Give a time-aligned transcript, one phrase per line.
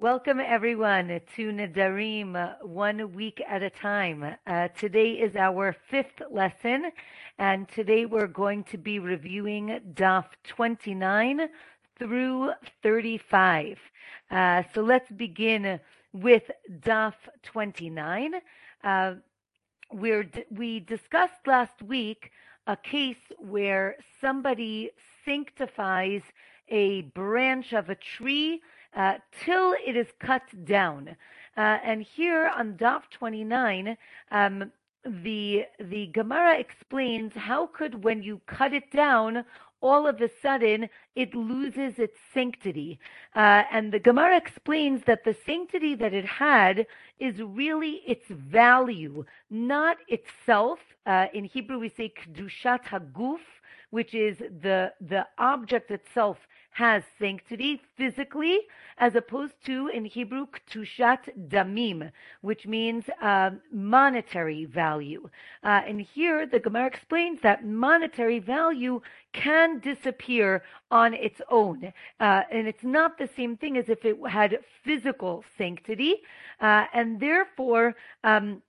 [0.00, 4.24] Welcome everyone to Nedarim, one week at a time.
[4.44, 6.90] Uh, today is our fifth lesson,
[7.38, 11.48] and today we're going to be reviewing Daf 29
[11.96, 12.50] through
[12.82, 13.78] 35.
[14.32, 15.78] Uh, so let's begin
[16.12, 16.50] with
[16.80, 17.14] Daf
[17.44, 18.34] 29.
[18.82, 19.14] Uh,
[19.92, 22.32] we're, we discussed last week
[22.66, 24.90] a case where somebody
[25.24, 26.22] sanctifies
[26.68, 28.60] a branch of a tree
[28.96, 29.14] uh,
[29.44, 31.16] till it is cut down.
[31.56, 33.96] Uh, and here on Daf 29,
[34.30, 34.72] um,
[35.04, 39.44] the the Gemara explains how could when you cut it down,
[39.82, 42.98] all of a sudden it loses its sanctity.
[43.36, 46.86] Uh, and the Gemara explains that the sanctity that it had
[47.20, 50.78] is really its value, not itself.
[51.04, 53.44] Uh, in Hebrew, we say kedushat haguf,
[53.90, 56.38] which is the the object itself
[56.74, 58.58] has sanctity physically,
[58.98, 62.10] as opposed to in Hebrew kedushat damim,
[62.40, 65.30] which means uh, monetary value.
[65.62, 69.00] Uh, and here the Gemara explains that monetary value
[69.32, 74.16] can disappear on its own, uh, and it's not the same thing as if it
[74.28, 76.16] had physical sanctity,
[76.60, 77.94] uh, and therefore.
[78.24, 78.62] Um,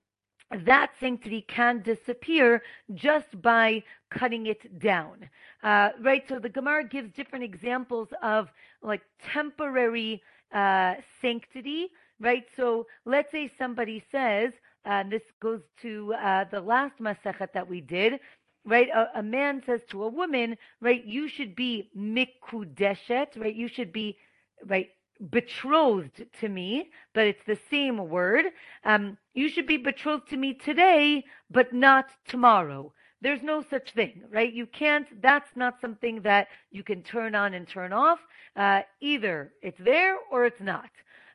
[0.57, 2.61] that sanctity can disappear
[2.93, 5.29] just by cutting it down.
[5.63, 6.23] Uh, right?
[6.27, 8.49] So the Gemara gives different examples of
[8.81, 9.01] like
[9.33, 10.21] temporary
[10.53, 11.89] uh, sanctity,
[12.19, 12.45] right?
[12.55, 14.53] So let's say somebody says,
[14.85, 18.19] and this goes to uh, the last Masechet that we did,
[18.65, 18.87] right?
[18.89, 23.55] A, a, man says to a woman, right, you should be mikudeshet, right?
[23.55, 24.17] You should be,
[24.65, 24.89] right,
[25.29, 28.45] betrothed to me, but it's the same word.
[28.83, 32.93] Um, you should be betrothed to me today, but not tomorrow.
[33.21, 34.51] There's no such thing, right?
[34.51, 38.19] You can't, that's not something that you can turn on and turn off.
[38.55, 40.89] Uh, either it's there or it's not.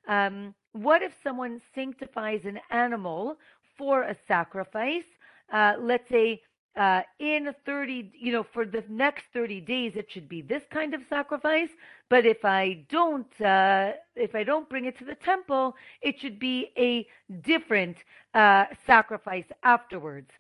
[0.07, 3.39] Um, what if someone sanctifies an animal
[3.77, 5.05] for a sacrifice?
[5.53, 6.43] Uh, let's say
[6.77, 10.95] uh, in 30, you know, for the next 30 days, it should be this kind
[10.95, 11.71] of sacrifice.
[12.09, 16.39] But if I don't, uh, if I don't bring it to the temple, it should
[16.39, 17.07] be a
[17.43, 17.99] different
[18.35, 20.31] uh, sacrifice afterwards.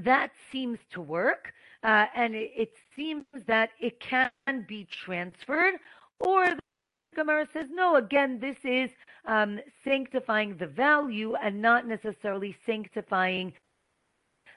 [0.00, 4.30] That seems to work, uh, and it, it, seems that it can
[4.66, 5.74] be transferred,
[6.18, 6.60] or the
[7.14, 7.96] Gemara says no.
[7.96, 8.90] Again, this is
[9.26, 13.52] um, sanctifying the value and not necessarily sanctifying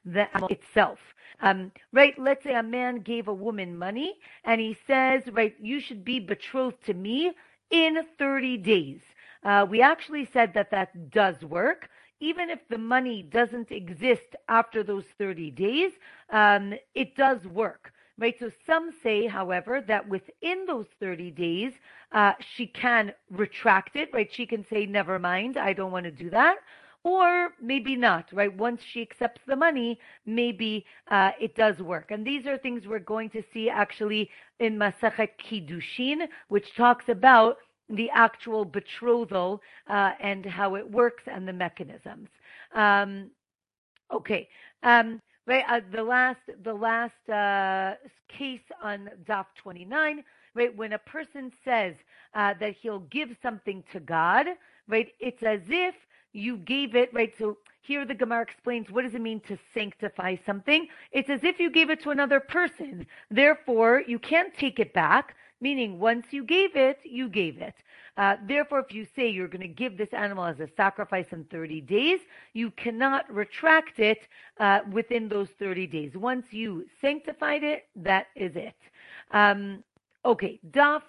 [0.06, 1.00] the animal itself.
[1.42, 2.18] Um, right?
[2.18, 6.20] Let's say a man gave a woman money and he says, right, you should be
[6.20, 7.32] betrothed to me
[7.72, 9.02] in 30 days.
[9.44, 11.90] Uh, we actually said that that does work.
[12.22, 15.92] Even if the money doesn't exist after those 30 days,
[16.32, 17.92] um, it does work.
[18.18, 18.36] Right.
[18.40, 21.74] So some say, however, that within those 30 days,
[22.14, 24.10] uh, she can retract it.
[24.14, 24.32] Right.
[24.32, 26.60] She can say, never mind, I don't want to do that
[27.06, 28.52] or maybe not, right?
[28.58, 32.10] Once she accepts the money, maybe uh, it does work.
[32.10, 34.28] And these are things we're going to see actually
[34.60, 37.58] in Masachet Kiddushin, which talks about
[37.90, 42.28] the actual betrothal uh, and how it works and the mechanisms.
[42.74, 43.30] Um,
[44.12, 44.50] okay.
[44.82, 47.98] Um, right, uh, the last, the last uh,
[48.36, 50.24] case on DAF 29,
[50.56, 51.94] right, when a person says
[52.34, 54.48] uh, that he'll give something to God,
[54.88, 55.94] right, it's as if
[56.36, 57.34] you gave it, right?
[57.38, 60.88] So here the Gemara explains what does it mean to sanctify something?
[61.12, 63.06] It's as if you gave it to another person.
[63.32, 67.76] Therefore, you can't take it back, meaning once you gave it, you gave it.
[68.18, 71.44] Uh, therefore, if you say you're going to give this animal as a sacrifice in
[71.46, 72.20] 30 days,
[72.54, 74.28] you cannot retract it
[74.60, 76.16] uh, within those 30 days.
[76.16, 78.76] Once you sanctified it, that is it.
[79.32, 79.84] Um,
[80.24, 81.02] okay, Daf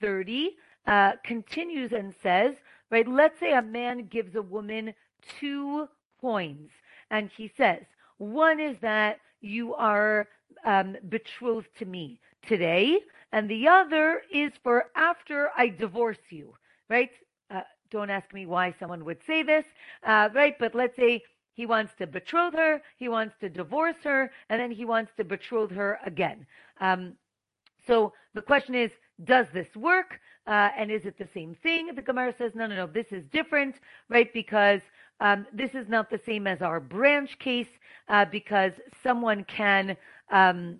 [0.00, 0.50] 30
[0.86, 2.56] uh, continues and says,
[2.90, 3.06] right?
[3.08, 4.94] Let's say a man gives a woman
[5.40, 5.88] two
[6.20, 6.70] coins,
[7.10, 7.82] and he says,
[8.18, 10.28] one is that you are
[10.64, 13.00] um, betrothed to me today,
[13.32, 16.54] and the other is for after I divorce you,
[16.88, 17.10] right?
[17.50, 19.64] Uh, don't ask me why someone would say this,
[20.04, 20.58] uh, right?
[20.58, 21.22] But let's say
[21.54, 25.24] he wants to betroth her, he wants to divorce her, and then he wants to
[25.24, 26.46] betroth her again.
[26.80, 27.14] Um,
[27.86, 28.90] so the question is,
[29.24, 30.20] does this work?
[30.46, 31.90] Uh, and is it the same thing?
[31.94, 33.76] The Gemara says, no, no, no, this is different,
[34.08, 34.32] right?
[34.32, 34.80] Because
[35.20, 37.68] um, this is not the same as our branch case,
[38.08, 38.72] uh, because
[39.02, 39.96] someone can
[40.30, 40.78] um,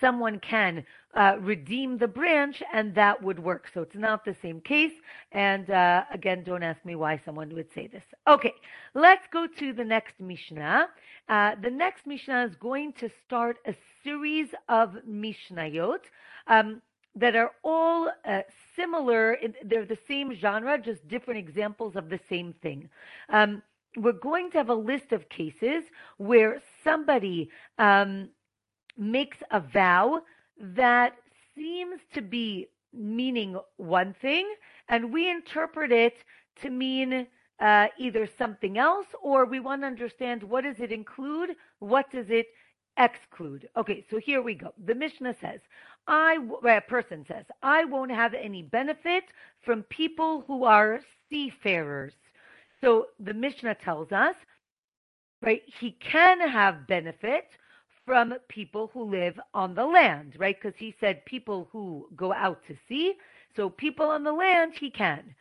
[0.00, 0.84] someone can
[1.14, 3.68] uh, redeem the branch, and that would work.
[3.72, 4.92] So it's not the same case.
[5.30, 8.02] And uh, again, don't ask me why someone would say this.
[8.26, 8.54] Okay,
[8.94, 10.88] let's go to the next Mishnah.
[11.28, 16.00] Uh, the next Mishnah is going to start a series of Mishnayot.
[16.48, 16.82] Um,
[17.14, 18.40] that are all uh,
[18.76, 19.36] similar.
[19.64, 22.88] They're the same genre, just different examples of the same thing.
[23.28, 23.62] Um,
[23.96, 25.84] we're going to have a list of cases
[26.16, 28.30] where somebody um,
[28.96, 30.22] makes a vow
[30.58, 31.14] that
[31.54, 34.50] seems to be meaning one thing,
[34.88, 36.16] and we interpret it
[36.62, 37.26] to mean
[37.60, 42.26] uh, either something else, or we want to understand what does it include, what does
[42.30, 42.46] it
[42.96, 43.68] exclude.
[43.76, 44.72] Okay, so here we go.
[44.84, 45.60] The Mishnah says,
[46.06, 46.38] I,
[46.68, 49.24] a person says, I won't have any benefit
[49.64, 51.00] from people who are
[51.30, 52.14] seafarers.
[52.80, 54.34] So the Mishnah tells us,
[55.42, 57.44] right, he can have benefit
[58.04, 60.56] from people who live on the land, right?
[60.60, 63.14] Because he said people who go out to sea.
[63.54, 65.34] So people on the land, he can.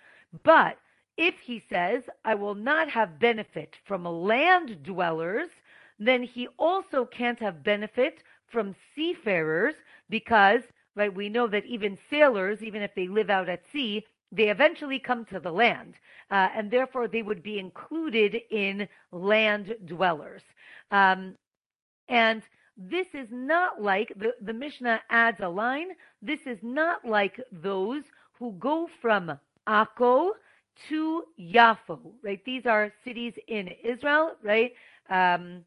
[0.44, 0.78] But
[1.18, 5.50] if he says, I will not have benefit from land dwellers,
[6.00, 8.20] then he also can't have benefit
[8.52, 9.76] from seafarers
[10.12, 10.62] because,
[10.96, 15.00] right, we know that even sailors, even if they live out at sea, they eventually
[15.00, 15.96] come to the land,
[16.30, 20.44] uh, and therefore they would be included in land dwellers.
[20.92, 21.36] Um,
[22.10, 22.44] and
[22.78, 25.90] this is not like the, the Mishnah adds a line.
[26.22, 28.04] This is not like those
[28.40, 29.38] who go from
[29.68, 30.32] Akko
[30.90, 32.44] to Yafo, right?
[32.46, 34.72] These are cities in Israel, right?
[35.10, 35.64] Um,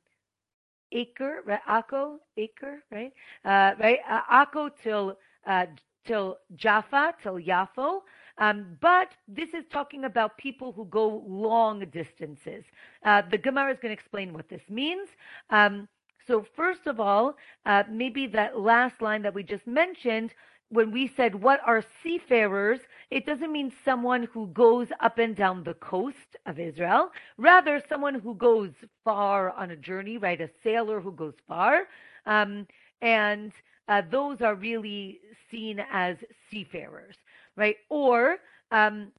[0.94, 1.60] Acre, right?
[1.68, 3.12] Akko, Acre, right?
[3.44, 3.98] Uh, right?
[4.08, 5.66] Uh, Akko till uh,
[6.06, 8.00] till Jaffa, till Yafo.
[8.38, 12.64] Um, but this is talking about people who go long distances.
[13.04, 15.08] Uh, the Gemara is going to explain what this means.
[15.50, 15.88] Um,
[16.26, 17.36] so, first of all,
[17.66, 20.30] uh, maybe that last line that we just mentioned,
[20.70, 22.80] when we said, What are seafarers?
[23.10, 28.14] it doesn't mean someone who goes up and down the coast of Israel, rather, someone
[28.14, 28.72] who goes
[29.04, 30.40] far on a journey, right?
[30.40, 31.82] A sailor who goes far.
[32.26, 32.66] Um,
[33.02, 33.52] and
[33.88, 35.20] uh, those are really
[35.50, 36.16] seen as
[36.50, 37.16] seafarers,
[37.56, 37.76] right?
[37.88, 38.38] Or
[38.72, 39.12] um,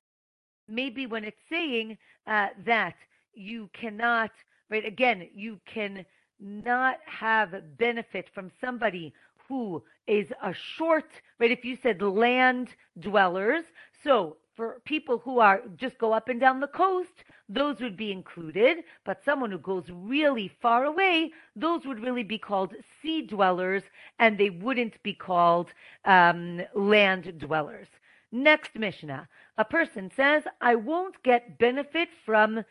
[0.67, 1.97] maybe when it's saying
[2.27, 2.95] uh, that
[3.33, 4.31] you cannot,
[4.69, 4.85] right?
[4.85, 6.05] Again, you can
[6.39, 9.13] not have benefit from somebody
[9.47, 11.09] who is a short,
[11.39, 11.51] right?
[11.51, 12.69] If you said land
[12.99, 13.65] dwellers,
[14.03, 18.11] so for people who are just go up and down the coast, those would be
[18.11, 18.79] included.
[19.05, 23.83] But someone who goes really far away, those would really be called sea dwellers,
[24.19, 25.73] and they wouldn't be called
[26.05, 27.87] um, land dwellers.
[28.31, 29.27] Next Mishnah,
[29.57, 32.63] a person says, "I won't get benefit from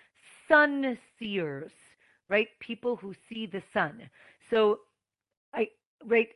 [0.49, 1.73] sun seers."
[2.29, 2.49] right?
[2.61, 4.11] People who see the sun.
[4.51, 4.81] So,
[5.55, 5.69] I
[6.05, 6.29] right.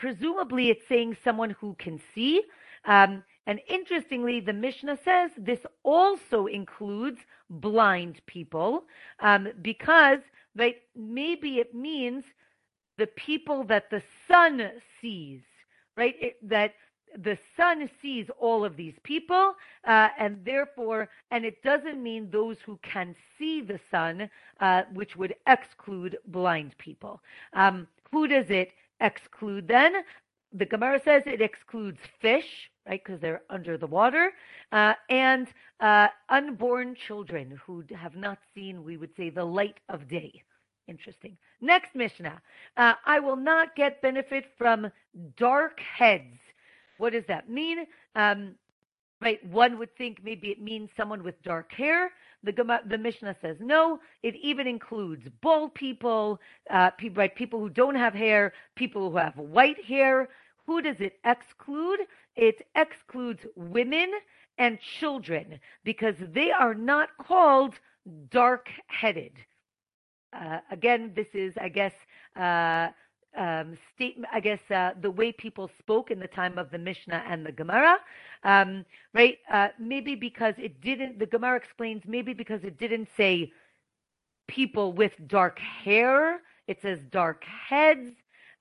[0.00, 2.40] Presumably, it's saying someone who can see.
[2.86, 7.18] Um, and interestingly, the Mishnah says this also includes
[7.50, 8.84] blind people
[9.20, 10.20] um, because
[10.56, 12.24] right, maybe it means
[12.96, 14.70] the people that the sun
[15.02, 15.42] sees,
[15.98, 16.14] right?
[16.18, 16.72] It, that
[17.18, 19.54] the sun sees all of these people,
[19.86, 24.30] uh, and therefore, and it doesn't mean those who can see the sun,
[24.60, 27.20] uh, which would exclude blind people.
[27.52, 29.92] Um, who does it exclude then?
[30.52, 34.32] The Gemara says it excludes fish, right, because they're under the water,
[34.72, 35.46] uh, and
[35.80, 40.42] uh, unborn children who have not seen, we would say, the light of day.
[40.88, 41.36] Interesting.
[41.60, 42.40] Next Mishnah.
[42.76, 44.90] Uh, I will not get benefit from
[45.36, 46.36] dark heads
[47.00, 47.86] what does that mean?
[48.14, 48.54] Um,
[49.22, 52.12] right, one would think maybe it means someone with dark hair.
[52.42, 54.00] The, the Mishnah says no.
[54.22, 59.16] It even includes bald people, uh, people, right, people who don't have hair, people who
[59.18, 60.28] have white hair.
[60.66, 62.00] Who does it exclude?
[62.36, 64.10] It excludes women
[64.56, 67.74] and children because they are not called
[68.30, 69.32] dark-headed.
[70.32, 71.92] Uh, again, this is, I guess,
[72.36, 72.88] uh,
[73.36, 77.24] um, statement, I guess, uh, the way people spoke in the time of the Mishnah
[77.28, 77.98] and the Gemara,
[78.44, 78.84] um,
[79.14, 79.38] right?
[79.50, 83.52] Uh, maybe because it didn't, the Gemara explains, maybe because it didn't say
[84.48, 88.10] people with dark hair, it says dark heads.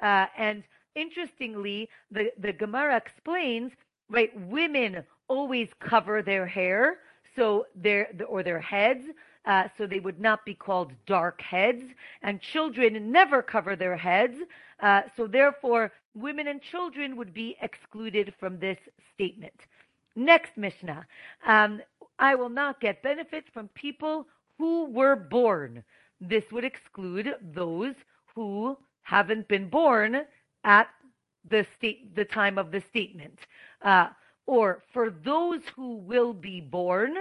[0.01, 0.63] Uh, and
[0.95, 3.71] interestingly, the, the Gemara explains,
[4.09, 6.97] right, women always cover their hair,
[7.35, 9.05] so their, or their heads,
[9.46, 11.84] uh, so they would not be called dark heads.
[12.22, 14.38] And children never cover their heads,
[14.81, 18.77] uh, so therefore women and children would be excluded from this
[19.13, 19.53] statement.
[20.15, 21.05] Next Mishnah,
[21.46, 21.81] um,
[22.17, 24.27] I will not get benefits from people
[24.58, 25.84] who were born.
[26.19, 27.96] This would exclude those
[28.36, 30.25] who haven't been born
[30.63, 30.89] at
[31.50, 33.39] the state, the time of the statement.
[33.81, 34.08] Uh,
[34.46, 37.15] or for those who will be born,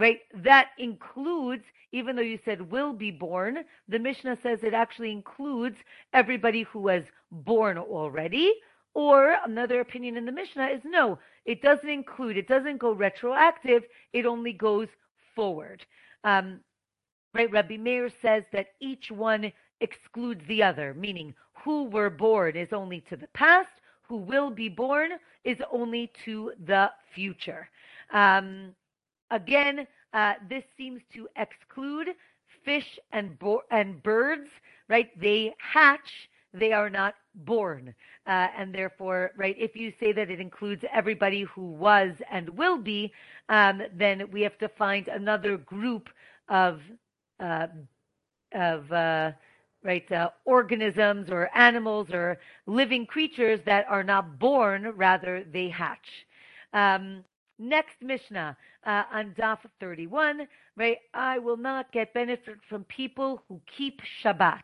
[0.00, 0.20] right?
[0.34, 5.76] That includes, even though you said will be born, the Mishnah says it actually includes
[6.14, 8.52] everybody who was born already,
[8.94, 13.84] Or another opinion in the Mishnah is no, it doesn't include, it doesn't go retroactive,
[14.12, 14.88] it only goes
[15.36, 15.84] forward.
[16.24, 16.60] Um,
[17.34, 17.50] right?
[17.50, 23.00] Rabbi Meir says that each one excludes the other, meaning who were born is only
[23.02, 23.70] to the past,
[24.02, 25.10] who will be born
[25.44, 27.68] is only to the future.
[28.12, 28.74] Um,
[29.30, 32.08] again, uh, this seems to exclude
[32.64, 34.48] fish and bo- and birds,
[34.88, 35.10] right?
[35.20, 37.94] They hatch, they are not born,
[38.26, 39.56] uh, and therefore, right?
[39.58, 43.12] If you say that it includes everybody who was and will be,
[43.48, 46.08] um, then we have to find another group
[46.48, 46.80] of
[47.40, 47.68] uh,
[48.52, 48.92] of
[49.82, 56.26] right uh, organisms or animals or living creatures that are not born, rather they hatch.
[56.72, 57.24] Um,
[57.60, 60.98] next Mishnah uh, on Daf 31, right?
[61.14, 64.62] I will not get benefit from people who keep Shabbat.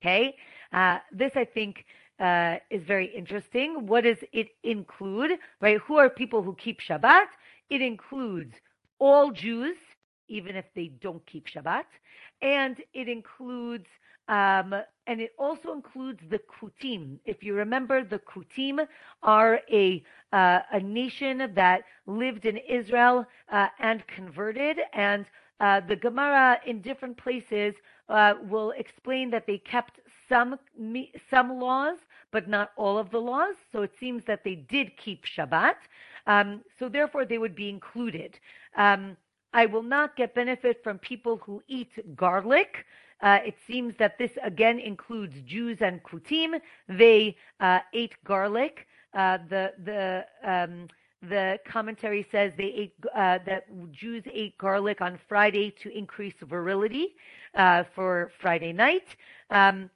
[0.00, 0.34] Okay,
[0.72, 1.84] uh, this I think
[2.18, 3.86] uh, is very interesting.
[3.86, 5.32] What does it include?
[5.60, 5.78] Right?
[5.86, 7.26] Who are people who keep Shabbat?
[7.70, 8.54] It includes
[8.98, 9.76] all Jews
[10.32, 11.84] even if they don't keep Shabbat.
[12.40, 13.86] And it includes,
[14.28, 14.74] um,
[15.06, 17.18] and it also includes the Kutim.
[17.24, 18.86] If you remember, the Kutim
[19.22, 20.02] are a
[20.32, 25.26] uh, a nation that lived in Israel uh, and converted, and
[25.60, 27.74] uh, the Gemara in different places
[28.08, 30.58] uh, will explain that they kept some
[31.30, 31.98] some laws,
[32.30, 33.56] but not all of the laws.
[33.70, 35.76] So it seems that they did keep Shabbat.
[36.26, 38.38] Um, so therefore, they would be included.
[38.76, 39.16] Um,
[39.52, 42.86] I will not get benefit from people who eat garlic.
[43.22, 46.60] Uh, it seems that this again includes Jews and Kutim.
[46.88, 48.86] They uh, ate garlic.
[49.14, 50.88] Uh, the the um,
[51.22, 57.14] the commentary says they ate uh, that Jews ate garlic on Friday to increase virility
[57.54, 59.16] uh, for Friday night.
[59.50, 59.88] Um,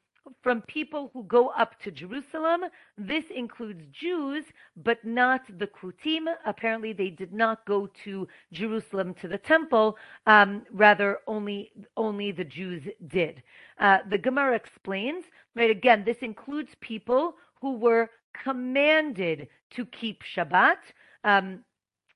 [0.42, 2.62] from people who go up to Jerusalem.
[2.97, 4.45] This includes Jews,
[4.76, 6.26] but not the Kutim.
[6.45, 9.97] Apparently, they did not go to Jerusalem to the temple.
[10.26, 13.42] Um, rather, only only the Jews did.
[13.78, 15.25] Uh, the Gemara explains.
[15.54, 18.11] Right again, this includes people who were
[18.45, 20.76] commanded to keep Shabbat.
[21.25, 21.61] Um,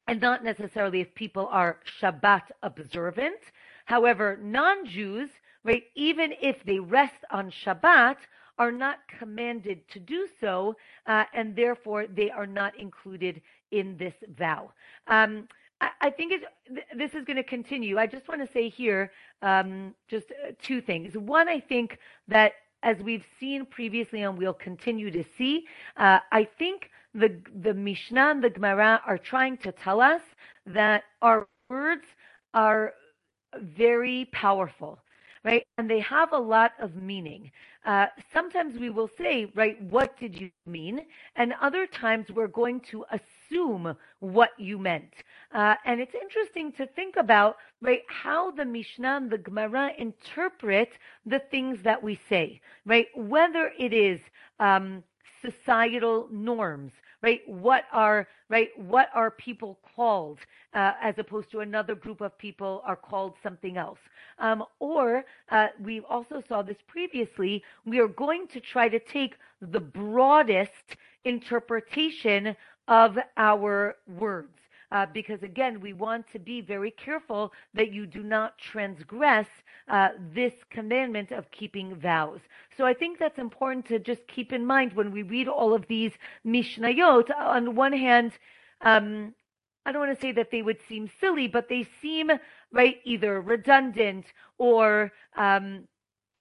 [0.07, 3.39] and not necessarily if people are Shabbat observant.
[3.85, 5.31] However, non Jews
[5.65, 5.85] right?
[5.95, 8.17] Even if they rest on Shabbat,
[8.61, 10.77] are not commanded to do so,
[11.07, 13.41] uh, and therefore they are not included
[13.71, 14.71] in this vow.
[15.09, 15.49] Um,
[15.81, 16.35] I, I, think
[16.69, 17.97] th- this is going to continue.
[17.99, 21.17] I just want to say here um, just uh, two things.
[21.17, 21.99] One, I think
[22.29, 22.53] that
[22.83, 25.65] as we've seen previously and we'll continue to see,
[25.97, 30.21] uh, I think the the Mishnah and the Gemara are trying to tell us
[30.67, 32.05] that our words
[32.53, 32.93] are
[33.59, 34.99] very powerful
[35.45, 35.67] right?
[35.79, 37.51] And they have a lot of meaning.
[37.85, 41.07] Uh, sometimes we will say, right, what did you mean?
[41.37, 45.13] And other times we're going to assume what you meant.
[45.55, 50.91] Uh, and it's interesting to think about, right, how the Mishnah and the Gemara interpret
[51.25, 53.07] the things that we say, right?
[53.17, 54.21] Whether it is
[54.59, 55.03] um,
[55.43, 56.93] societal norms,
[57.23, 57.41] right?
[57.47, 58.71] What are right?
[58.77, 60.39] What are people called,
[60.75, 63.99] uh, as opposed to another group of people are called something else?
[64.39, 67.63] Um, or uh, we also saw this previously.
[67.85, 72.57] We are going to try to take the broadest interpretation
[72.89, 74.60] of our words
[74.93, 79.47] uh, because again, we want to be very careful that you do not transgress
[79.89, 82.41] uh, this commandment of keeping vows.
[82.77, 85.87] So I think that's important to just keep in mind when we read all of
[85.87, 86.13] these
[86.47, 87.31] Mishnayot.
[87.39, 88.33] On one hand,
[88.81, 89.35] um,
[89.87, 92.31] I don't want to say that they would seem silly, but they seem
[92.73, 94.27] right either redundant
[94.59, 95.89] or um,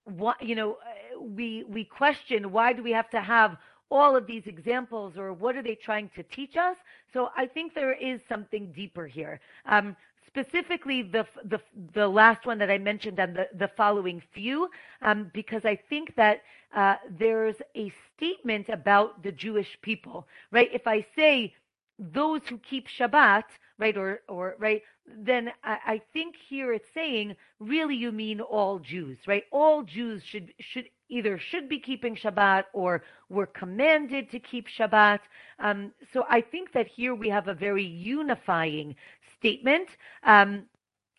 [0.05, 0.77] what you know
[1.19, 3.57] we we question why do we have to have
[3.91, 6.77] all of these examples or what are they trying to teach us?
[7.13, 9.39] So I think there is something deeper here.
[9.65, 9.95] Um,
[10.27, 11.59] specifically the, the
[11.93, 14.69] the last one that I mentioned and the, the following few,
[15.01, 16.41] um, because I think that
[16.75, 20.69] uh, there's a statement about the Jewish people, right?
[20.71, 21.53] If I say
[21.97, 23.43] those who keep Shabbat,
[23.79, 28.79] right, or or right, then I, I think here it's saying really you mean all
[28.79, 29.43] Jews, right?
[29.51, 35.19] All Jews should should either should be keeping Shabbat or were commanded to keep Shabbat.
[35.59, 38.95] Um, so I think that here we have a very unifying
[39.37, 39.89] statement.
[40.23, 40.65] Um,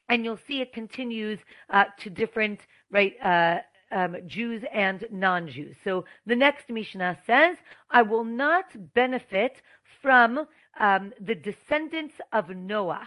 [0.08, 1.38] and you'll see it continues
[1.70, 3.58] uh, to different right uh,
[3.92, 5.76] um, Jews and non-Jews.
[5.82, 7.56] So the next Mishnah says,
[7.90, 9.62] "I will not benefit
[10.02, 10.46] from
[10.78, 13.06] um, the descendants of Noah."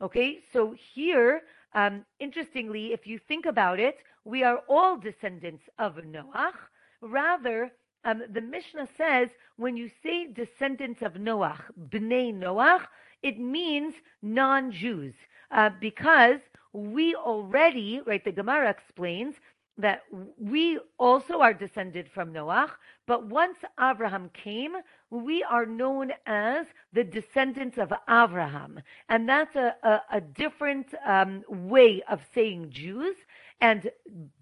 [0.00, 1.42] Okay, so here,
[1.74, 6.52] um, interestingly, if you think about it, we are all descendants of Noach.
[7.00, 7.70] Rather,
[8.04, 11.60] um, the Mishnah says when you say descendants of Noach,
[11.90, 12.86] Bnei Noach,
[13.22, 15.14] it means non-Jews,
[15.50, 16.40] uh, because
[16.72, 19.34] we already, right, the Gemara explains
[19.78, 20.02] that
[20.38, 22.70] we also are descended from Noach,
[23.06, 24.76] but once Abraham came,
[25.10, 28.80] we are known as the descendants of Abraham.
[29.08, 33.16] And that's a, a, a different um, way of saying Jews.
[33.60, 33.90] And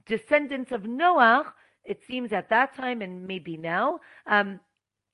[0.06, 1.52] descendants of Noah,
[1.84, 4.60] it seems at that time and maybe now, um,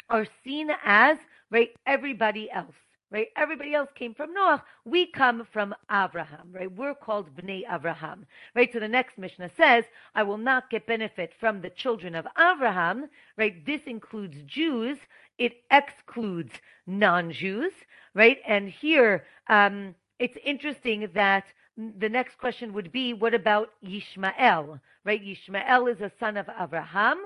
[0.09, 1.19] are seen as
[1.51, 2.75] right everybody else
[3.13, 3.29] right?
[3.37, 4.65] Everybody else came from Noah.
[4.85, 6.73] We come from Abraham, right?
[6.73, 8.73] We're called Bnei Abraham, right?
[8.73, 13.09] So the next Mishnah says, I will not get benefit from the children of Abraham,
[13.37, 13.65] right?
[13.67, 14.99] This includes Jews.
[15.39, 16.53] It excludes
[16.87, 17.73] non-Jews,
[18.15, 18.39] right?
[18.47, 21.45] And here, um, it's interesting that
[21.77, 25.23] the next question would be, what about Yishmael, right?
[25.25, 27.19] Yishmael is a son of Abraham.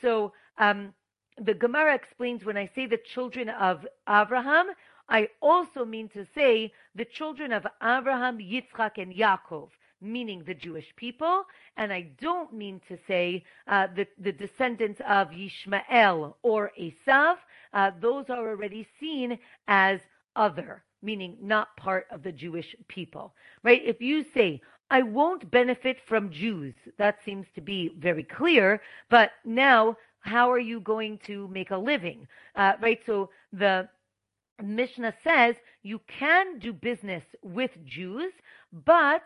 [0.00, 0.92] So, um,
[1.38, 4.66] the Gemara explains when I say the children of Abraham,
[5.08, 9.68] I also mean to say the children of Abraham, Yitzchak, and Yaakov,
[10.02, 11.44] meaning the Jewish people,
[11.76, 17.36] and I don't mean to say uh, the, the descendants of Yishmael or Esav.
[17.72, 20.00] Uh, those are already seen as
[20.36, 23.82] other, meaning not part of the Jewish people, right?
[23.84, 29.30] If you say, I won't benefit from Jews, that seems to be very clear, but
[29.44, 33.00] now how are you going to make a living, uh, right?
[33.06, 33.88] So the
[34.62, 38.32] Mishnah says you can do business with Jews,
[38.84, 39.24] but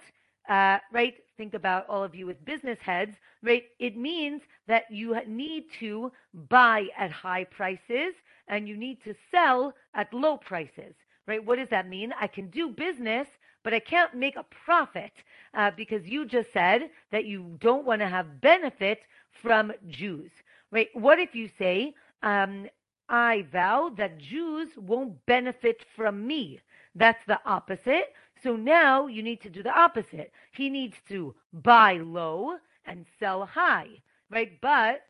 [0.49, 3.65] uh, right, think about all of you with business heads, right?
[3.79, 6.13] It means that you need to
[6.49, 8.15] buy at high prices
[8.49, 10.95] and you need to sell at low prices,
[11.27, 11.45] right?
[11.45, 12.13] What does that mean?
[12.21, 13.29] I can do business,
[13.65, 15.13] but I can't make a profit
[15.55, 19.01] uh, because you just said that you don't want to have benefit
[19.43, 20.31] from Jews,
[20.71, 20.89] right?
[20.95, 22.69] What if you say, um,
[23.09, 26.61] I vow that Jews won't benefit from me.
[26.95, 28.15] That's the opposite.
[28.43, 30.33] So now you need to do the opposite.
[30.53, 33.89] He needs to buy low and sell high,
[34.31, 34.53] right?
[34.61, 35.03] But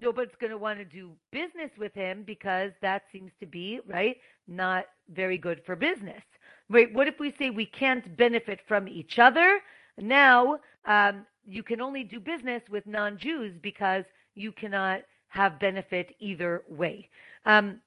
[0.00, 4.16] nobody's going to want to do business with him because that seems to be, right,
[4.48, 6.22] not very good for business.
[6.68, 6.92] Right?
[6.92, 9.60] What if we say we can't benefit from each other?
[9.98, 16.14] Now um, you can only do business with non Jews because you cannot have benefit
[16.18, 17.08] either way.
[17.44, 17.80] Um,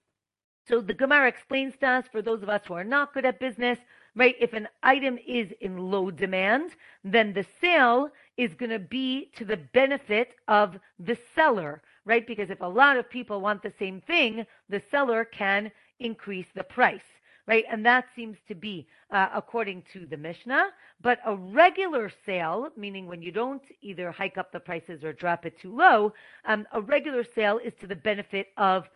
[0.67, 3.39] so the Gemara explains to us, for those of us who are not good at
[3.39, 3.79] business,
[4.19, 6.71] right, if an item is in low demand,
[7.05, 12.27] then the sale is going to be to the benefit of the seller, right?
[12.27, 16.65] Because if a lot of people want the same thing, the seller can increase the
[16.65, 17.09] price,
[17.47, 17.63] right?
[17.71, 20.67] And that seems to be uh, according to the Mishnah.
[21.01, 25.45] But a regular sale, meaning when you don't either hike up the prices or drop
[25.45, 26.11] it too low,
[26.43, 28.89] um, a regular sale is to the benefit of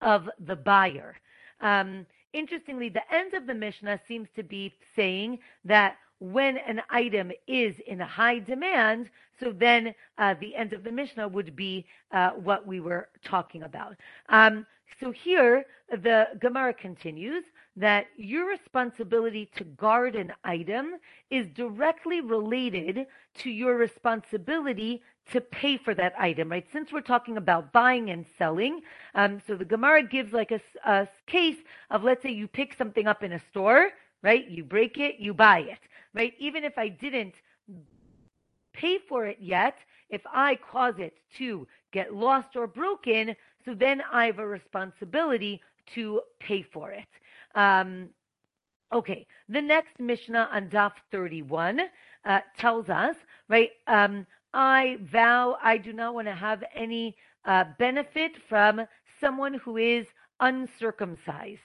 [0.00, 1.16] of the buyer.
[1.60, 7.30] Um, interestingly, the end of the Mishnah seems to be saying that when an item
[7.46, 12.30] is in high demand, so then uh, the end of the Mishnah would be uh,
[12.30, 13.96] what we were talking about.
[14.30, 14.66] Um,
[14.98, 17.44] so here the Gemara continues
[17.76, 20.94] that your responsibility to guard an item
[21.30, 23.06] is directly related
[23.38, 26.66] to your responsibility to pay for that item, right?
[26.72, 28.80] Since we're talking about buying and selling,
[29.14, 31.56] um, so the Gemara gives like a, a case
[31.90, 33.90] of let's say you pick something up in a store,
[34.22, 34.48] right?
[34.48, 35.80] You break it, you buy it,
[36.14, 36.32] right?
[36.38, 37.34] Even if I didn't
[38.72, 39.76] pay for it yet,
[40.10, 43.34] if I cause it to get lost or broken,
[43.64, 45.60] so then I have a responsibility
[45.94, 47.08] to pay for it.
[47.54, 48.10] Um,
[48.92, 51.80] okay, the next Mishnah on Daf 31
[52.24, 53.16] uh, tells us,
[53.48, 53.70] right?
[53.86, 54.26] Um,
[54.58, 57.14] I vow I do not want to have any
[57.44, 58.86] uh, benefit from
[59.20, 60.06] someone who is
[60.40, 61.60] uncircumcised.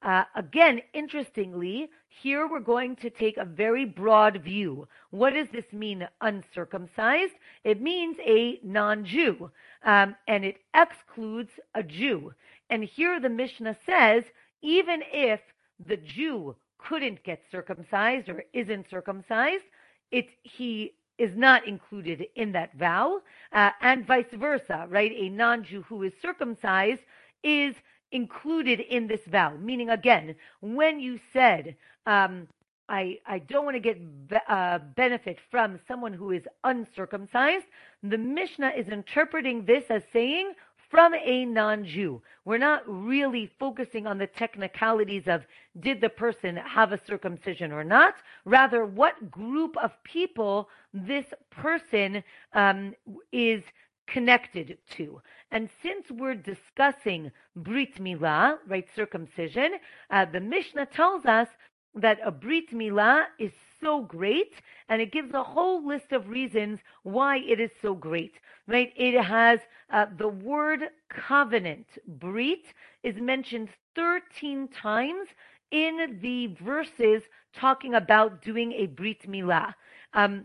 [0.00, 4.88] Uh, again, interestingly, here we're going to take a very broad view.
[5.10, 7.34] What does this mean, uncircumcised?
[7.62, 9.50] It means a non Jew,
[9.84, 12.32] um, and it excludes a Jew.
[12.70, 14.24] And here the Mishnah says
[14.62, 15.40] even if
[15.86, 19.64] the Jew couldn't get circumcised or isn't circumcised,
[20.10, 23.20] it, he is not included in that vow,
[23.52, 25.12] uh, and vice versa, right?
[25.12, 27.02] A non Jew who is circumcised
[27.44, 27.74] is
[28.10, 29.54] included in this vow.
[29.56, 32.48] Meaning, again, when you said, um,
[32.88, 34.00] I, I don't want to get
[34.48, 37.66] uh, benefit from someone who is uncircumcised,
[38.02, 40.54] the Mishnah is interpreting this as saying,
[40.90, 42.20] from a non Jew.
[42.44, 45.42] We're not really focusing on the technicalities of
[45.78, 52.22] did the person have a circumcision or not, rather, what group of people this person
[52.52, 52.94] um,
[53.32, 53.62] is
[54.06, 55.20] connected to.
[55.52, 59.74] And since we're discussing Brit Milah, right, circumcision,
[60.10, 61.48] uh, the Mishnah tells us
[61.94, 64.54] that a Brit Milah is so great,
[64.88, 68.34] and it gives a whole list of reasons why it is so great.
[68.68, 68.92] Right?
[68.96, 72.64] It has uh, the word covenant, Brit,
[73.02, 75.28] is mentioned 13 times
[75.70, 77.22] in the verses
[77.54, 79.74] talking about doing a Brit Milah.
[80.14, 80.44] Um,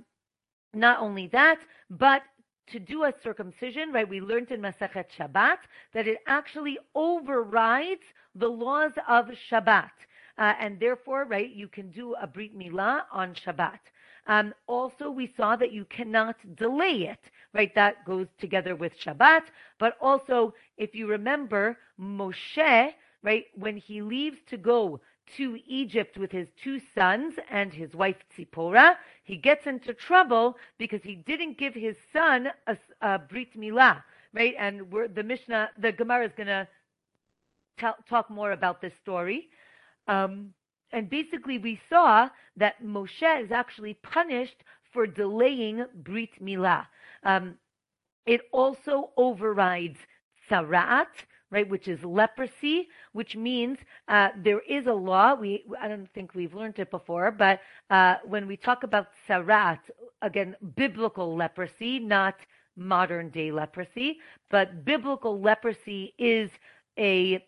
[0.73, 2.23] not only that, but
[2.67, 4.07] to do a circumcision, right?
[4.07, 5.57] We learned in Masachet Shabbat
[5.93, 8.03] that it actually overrides
[8.33, 9.91] the laws of Shabbat.
[10.37, 13.79] Uh, and therefore, right, you can do a Brit Milah on Shabbat.
[14.27, 17.19] Um, also, we saw that you cannot delay it,
[17.53, 17.73] right?
[17.75, 19.43] That goes together with Shabbat.
[19.77, 22.93] But also, if you remember, Moshe,
[23.23, 24.99] right, when he leaves to go
[25.37, 31.01] to Egypt with his two sons and his wife Tzipora, he gets into trouble because
[31.03, 34.55] he didn't give his son a, a Brit Milah, right?
[34.59, 34.81] And
[35.13, 36.67] the Mishnah, the Gemara is going to
[38.07, 39.49] talk more about this story.
[40.07, 40.53] Um,
[40.91, 44.63] and basically, we saw that Moshe is actually punished
[44.93, 46.85] for delaying Brit Milah.
[47.23, 47.55] Um,
[48.25, 49.97] it also overrides
[50.49, 51.07] Tzarat,
[51.51, 55.35] right, which is leprosy, which means uh, there is a law.
[55.35, 59.79] We I don't think we've learned it before, but uh, when we talk about tzarat,
[60.21, 62.35] again, biblical leprosy, not
[62.75, 64.17] modern day leprosy,
[64.49, 66.51] but biblical leprosy is
[66.97, 67.43] a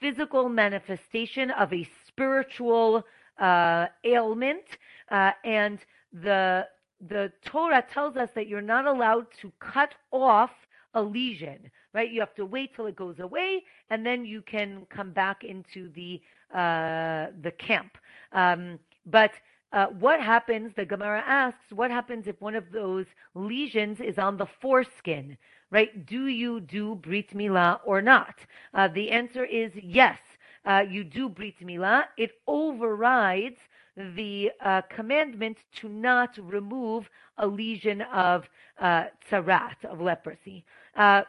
[0.00, 3.04] physical manifestation of a spiritual
[3.38, 4.64] uh, ailment,
[5.10, 5.78] uh, and
[6.12, 6.66] the
[7.08, 10.50] the Torah tells us that you're not allowed to cut off
[10.94, 12.10] a lesion, right?
[12.10, 15.90] You have to wait till it goes away, and then you can come back into
[15.90, 16.20] the
[16.54, 17.98] uh, the camp.
[18.32, 19.32] Um, but
[19.72, 20.72] uh, what happens?
[20.74, 25.36] The Gemara asks, what happens if one of those lesions is on the foreskin?
[25.70, 26.06] Right?
[26.06, 28.36] Do you do brit milah or not?
[28.72, 30.18] Uh, the answer is yes.
[30.64, 32.04] Uh, you do brit milah.
[32.16, 33.58] It overrides
[33.96, 38.48] the uh, commandment to not remove a lesion of
[38.78, 40.64] uh, tzarat, of leprosy.
[40.94, 41.22] Uh,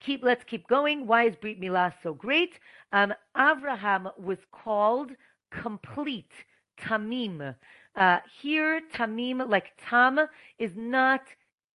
[0.00, 1.06] keep, let's keep going.
[1.06, 2.58] Why is Brit Milah so great?
[2.92, 5.10] Um, Abraham was called
[5.50, 6.32] complete,
[6.80, 7.54] Tamim.
[7.96, 10.20] Uh, here, Tamim, like Tam,
[10.58, 11.22] is not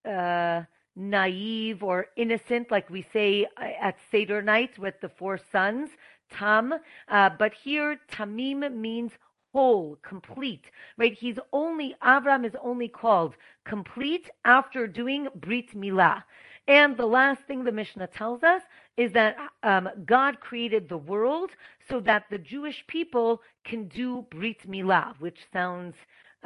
[0.05, 0.63] uh,
[0.97, 5.91] naive or innocent, like we say uh, at Seder night with the four sons,
[6.31, 6.73] Tam.
[7.07, 9.11] Uh, but here, Tamim means
[9.53, 10.65] whole, complete,
[10.97, 11.13] right?
[11.13, 16.23] He's only, Avram is only called complete after doing Brit Milah.
[16.67, 18.61] And the last thing the Mishnah tells us
[18.97, 21.51] is that um, God created the world
[21.89, 25.95] so that the Jewish people can do Brit Milah, which sounds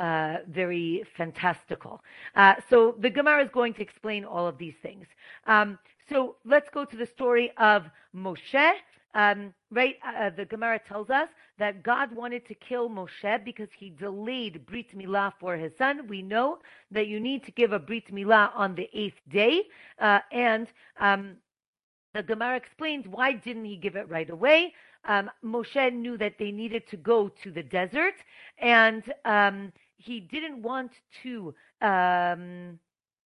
[0.01, 2.01] uh, very fantastical.
[2.35, 5.05] Uh, so the Gemara is going to explain all of these things.
[5.45, 5.77] Um,
[6.09, 7.83] so let's go to the story of
[8.15, 8.71] Moshe.
[9.13, 13.91] Um, right, uh, the Gemara tells us that God wanted to kill Moshe because he
[13.91, 16.07] delayed Brit Milah for his son.
[16.07, 16.59] We know
[16.89, 19.63] that you need to give a Brit Milah on the eighth day,
[19.99, 20.67] uh, and
[20.99, 21.35] um,
[22.15, 24.73] the Gemara explains why didn't he give it right away.
[25.05, 28.15] Um, Moshe knew that they needed to go to the desert,
[28.59, 29.71] and um,
[30.03, 30.91] he didn't want
[31.23, 31.53] to.
[31.81, 32.79] Um,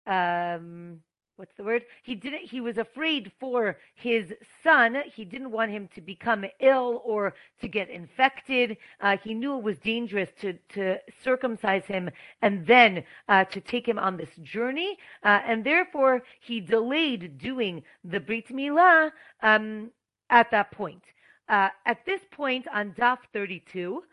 [0.07, 0.99] um,
[1.37, 1.83] what's the word?
[2.03, 2.41] He didn't.
[2.41, 4.33] He was afraid for his
[4.63, 4.97] son.
[5.13, 8.77] He didn't want him to become ill or to get infected.
[9.01, 12.09] Uh, he knew it was dangerous to to circumcise him
[12.41, 17.83] and then uh, to take him on this journey, uh, and therefore he delayed doing
[18.03, 19.11] the brit milah
[19.41, 19.91] um,
[20.29, 21.03] at that point.
[21.47, 24.03] Uh, at this point on Daf 32,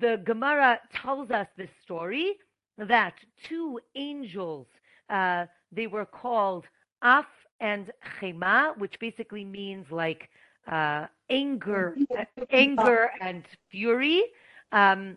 [0.00, 2.34] the Gemara tells us this story
[2.78, 4.66] that two angels
[5.10, 6.64] uh, they were called
[7.02, 7.26] Af
[7.60, 10.28] and Chema, which basically means like
[10.66, 11.96] uh, anger,
[12.50, 14.22] anger and fury.
[14.72, 15.16] Um,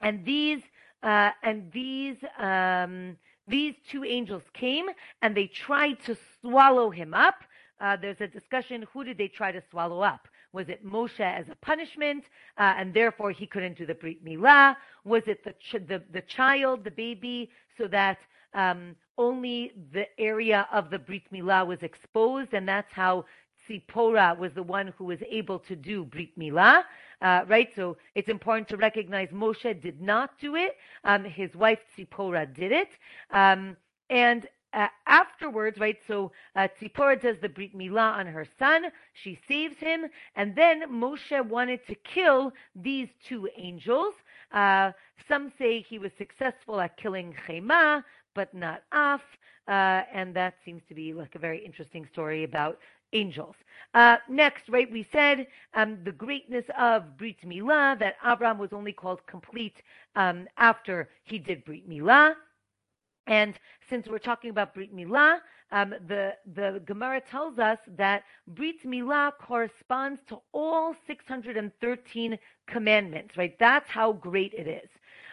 [0.00, 0.62] and these
[1.02, 4.86] uh, and these um, these two angels came
[5.22, 7.44] and they tried to swallow him up.
[7.80, 10.26] Uh, there's a discussion: who did they try to swallow up?
[10.52, 12.24] Was it Moshe as a punishment,
[12.58, 14.76] uh, and therefore he couldn't do the brit milah?
[15.04, 18.18] Was it the ch- the, the child, the baby, so that
[18.54, 23.24] um, only the area of the Brit Milah was exposed, and that's how
[23.68, 26.82] Tzipora was the one who was able to do Brit Milah,
[27.20, 27.68] uh, right?
[27.76, 30.76] So it's important to recognize Moshe did not do it.
[31.04, 32.88] Um, his wife Tzipora did it.
[33.30, 33.76] Um,
[34.10, 35.98] and uh, afterwards, right?
[36.06, 38.84] So uh, Tzipora does the Brit Milah on her son.
[39.12, 40.06] She saves him.
[40.36, 44.14] And then Moshe wanted to kill these two angels.
[44.52, 44.92] Uh,
[45.28, 48.02] some say he was successful at killing Chema
[48.34, 49.20] but not Af.
[49.68, 52.78] uh, and that seems to be like a very interesting story about
[53.12, 53.54] angels.
[53.94, 58.92] Uh, next, right, we said um, the greatness of Brit Milah, that Abraham was only
[58.92, 59.76] called complete
[60.16, 62.34] um, after he did Brit Milah.
[63.26, 63.58] And
[63.88, 65.38] since we're talking about Brit Milah,
[65.70, 73.58] um, the, the Gemara tells us that Brit Milah corresponds to all 613 commandments, right?
[73.58, 74.90] That's how great it is.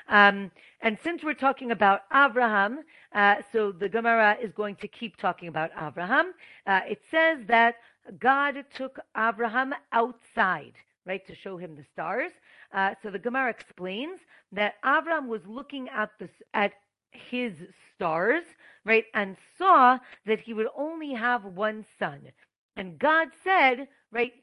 [0.08, 2.80] Um, and since we're talking about Abraham,
[3.14, 6.34] uh, so the Gemara is going to keep talking about Abraham.
[6.66, 7.76] Uh, it says that
[8.20, 10.74] God took Abraham outside,
[11.06, 12.32] right, to show him the stars.
[12.74, 14.20] Uh, so the Gemara explains
[14.52, 16.74] that Abraham was looking at the at
[17.12, 17.54] his
[17.96, 18.44] stars,
[18.86, 22.22] right, and saw that he would only have one son.
[22.76, 24.34] And God said, right,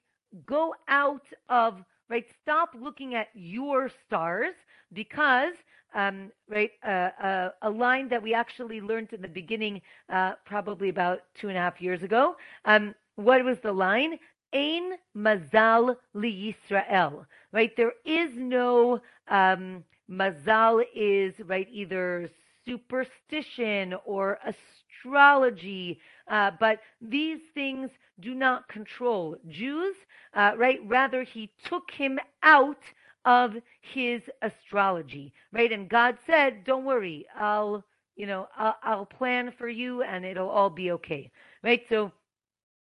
[0.47, 4.55] go out of, right, stop looking at your stars
[4.93, 5.55] because
[5.95, 10.91] um, right, uh, uh, a line that we actually learned in the beginning, uh, probably
[10.91, 12.37] about two and a half years ago.
[12.67, 14.19] Um, what was the line?
[14.53, 17.27] Ein mazal li Yisrael.
[17.53, 22.29] Right, there is no um, mazal is right either
[22.67, 29.95] superstition or astrology, uh, but these things do not control Jews.
[30.35, 32.81] Uh, right, rather he took him out
[33.25, 35.73] of his astrology, right?
[35.73, 37.85] And God said, "Don't worry, I'll,
[38.17, 41.31] you know, I'll, I'll plan for you, and it'll all be okay."
[41.63, 41.83] Right?
[41.89, 42.13] So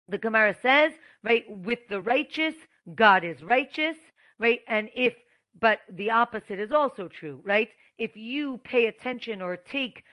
[0.10, 2.56] the Gemara says, right, with the righteous,
[2.96, 3.98] God is righteous,
[4.40, 4.60] right?
[4.68, 5.14] And if,
[5.60, 7.70] but the opposite is also true, right?
[8.02, 10.04] If you pay attention or take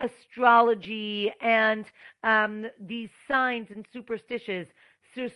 [0.00, 1.84] astrology and
[2.22, 4.68] um, these signs and superstitions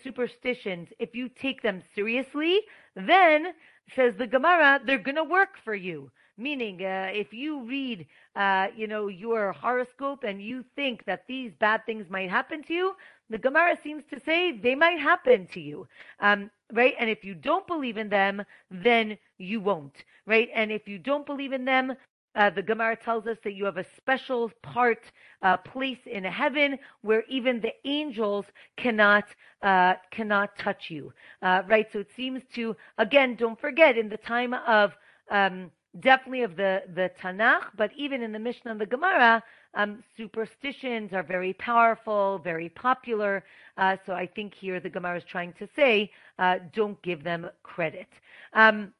[0.03, 2.61] superstitions, if you take them seriously,
[2.95, 3.49] then
[3.95, 6.11] says the Gemara, they're going to work for you.
[6.37, 11.53] Meaning, uh, if you read, uh, you know, your horoscope and you think that these
[11.61, 12.97] bad things might happen to you,
[13.31, 15.87] the Gemara seems to say they might happen to you,
[16.21, 16.95] um, right?
[16.99, 20.49] And if you don't believe in them, then you won't, right?
[20.55, 21.95] And if you don't believe in them,
[22.37, 25.05] uh, the Gemara tells us that you have a special part,
[25.43, 29.25] uh, place in heaven where even the angels cannot
[29.63, 31.13] uh, cannot touch you.
[31.43, 31.87] Uh, right.
[31.93, 34.93] So it seems to again, don't forget in the time of
[35.31, 39.43] um, definitely of the the Tanakh, but even in the Mishnah and the Gemara,
[39.75, 43.45] um, superstitions are very powerful, very popular.
[43.77, 47.49] Uh, so I think here the Gemara is trying to say, uh, don't give them
[47.63, 48.09] credit.
[48.55, 48.93] Um,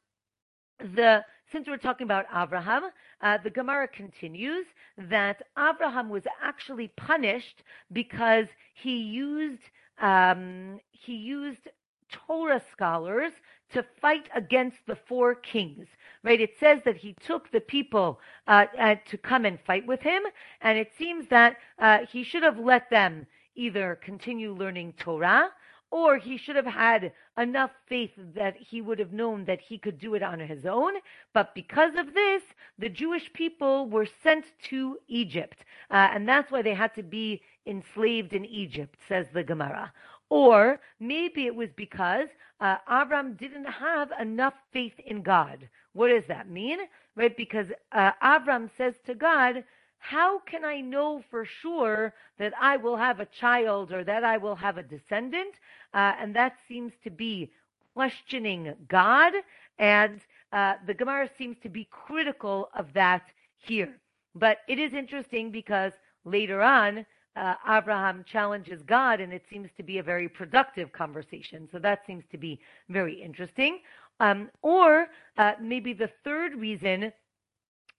[0.79, 2.89] the since we're talking about Abraham,
[3.21, 4.65] uh, the Gemara continues
[4.97, 9.61] that Abraham was actually punished because he used
[10.01, 11.69] um, he used
[12.11, 13.31] Torah scholars
[13.73, 15.87] to fight against the four kings.
[16.23, 16.41] Right?
[16.41, 20.23] It says that he took the people uh, uh, to come and fight with him,
[20.61, 25.51] and it seems that uh, he should have let them either continue learning Torah
[25.91, 29.99] or he should have had enough faith that he would have known that he could
[29.99, 30.93] do it on his own.
[31.33, 32.43] But because of this,
[32.77, 35.63] the Jewish people were sent to Egypt.
[35.89, 39.91] Uh, and that's why they had to be enslaved in Egypt, says the Gemara.
[40.29, 45.69] Or maybe it was because uh, Abram didn't have enough faith in God.
[45.93, 46.79] What does that mean?
[47.15, 47.35] Right?
[47.35, 49.63] Because uh, Abram says to God,
[50.09, 54.37] how can I know for sure that I will have a child or that I
[54.37, 55.55] will have a descendant?
[55.93, 57.51] Uh, and that seems to be
[57.95, 59.33] questioning God.
[59.79, 63.23] And uh, the Gemara seems to be critical of that
[63.57, 63.95] here.
[64.35, 69.83] But it is interesting because later on, uh, Abraham challenges God, and it seems to
[69.83, 71.67] be a very productive conversation.
[71.71, 73.79] So that seems to be very interesting.
[74.19, 77.11] Um, or uh, maybe the third reason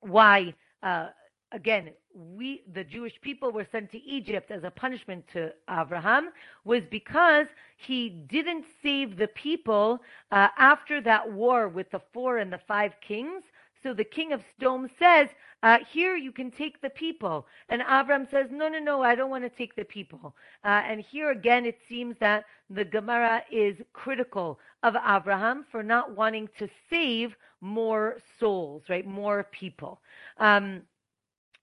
[0.00, 1.08] why uh,
[1.52, 6.30] again, we, the Jewish people, were sent to Egypt as a punishment to Abraham
[6.64, 10.00] was because he didn't save the people
[10.32, 13.42] uh, after that war with the four and the five kings.
[13.82, 15.28] So the king of Sodom says,
[15.62, 17.46] uh, Here you can take the people.
[17.68, 20.34] And Abraham says, No, no, no, I don't want to take the people.
[20.64, 26.16] Uh, and here again, it seems that the Gemara is critical of Abraham for not
[26.16, 29.06] wanting to save more souls, right?
[29.06, 30.00] More people.
[30.38, 30.82] Um,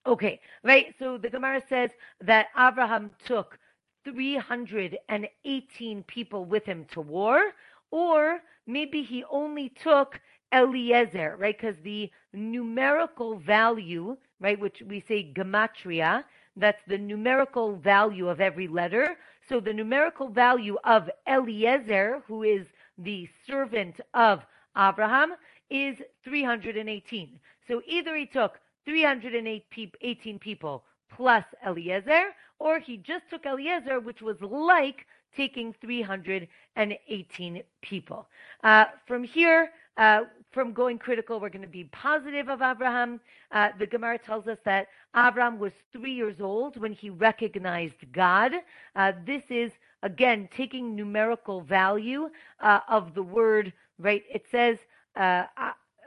[0.06, 0.94] Okay, right.
[1.00, 3.58] So the Gemara says that Abraham took
[4.04, 7.54] 318 people with him to war,
[7.89, 10.20] or maybe he only took
[10.54, 11.58] Eliezer, right?
[11.58, 16.26] Because the numerical value, right, which we say gematria,
[16.58, 19.16] that's the numerical value of every letter.
[19.48, 24.46] So the numerical value of Eliezer, who is the servant of
[24.78, 25.34] Abraham,
[25.70, 27.39] is 318.
[27.68, 34.41] So either he took 318 people plus Eliezer, or he just took Eliezer, which was
[34.41, 38.28] like taking 318 people.
[38.63, 43.19] Uh, from here, uh, from going critical, we're going to be positive of Abraham.
[43.52, 48.54] Uh, the Gemara tells us that Abraham was three years old when he recognized God.
[48.96, 49.72] Uh, this is,
[50.04, 52.30] again, taking numerical value
[52.62, 54.24] uh, of the word, right?
[54.32, 54.78] It says,
[55.15, 55.46] uh,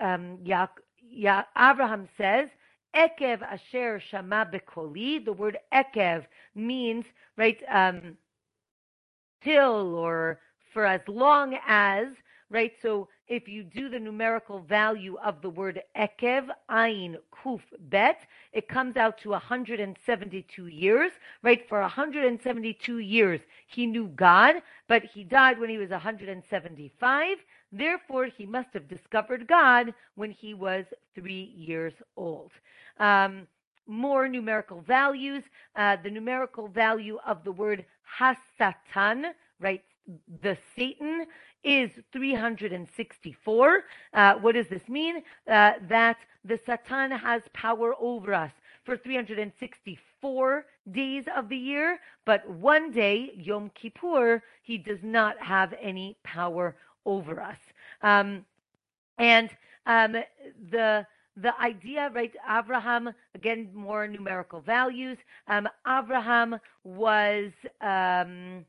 [0.00, 0.68] um, Ya-
[1.56, 2.48] Abraham says,
[2.96, 5.24] Ekev asher shama bekoli.
[5.24, 7.04] The word ekev means,
[7.36, 8.16] right, um,
[9.42, 10.40] till or
[10.72, 12.08] for as long as,
[12.48, 12.72] right?
[12.80, 18.20] So if you do the numerical value of the word ekev, ayin, kuf, bet,
[18.52, 21.68] it comes out to 172 years, right?
[21.68, 24.56] For 172 years, he knew God,
[24.88, 27.36] but he died when he was 175.
[27.76, 30.84] Therefore, he must have discovered God when he was
[31.14, 32.52] three years old.
[32.98, 33.46] Um,
[33.86, 35.44] more numerical values.
[35.76, 37.84] Uh, the numerical value of the word
[38.18, 39.82] hasatan, right?
[40.42, 41.26] The Satan
[41.64, 43.84] is 364.
[44.14, 45.22] Uh, what does this mean?
[45.50, 48.52] Uh, that the Satan has power over us
[48.84, 55.74] for 364 days of the year, but one day, Yom Kippur, he does not have
[55.80, 57.58] any power over us.
[58.02, 58.46] Um,
[59.18, 59.50] and
[59.86, 60.16] um,
[60.70, 62.34] the the idea, right?
[62.50, 65.18] Abraham, again, more numerical values.
[65.48, 68.66] Um, Abraham was um,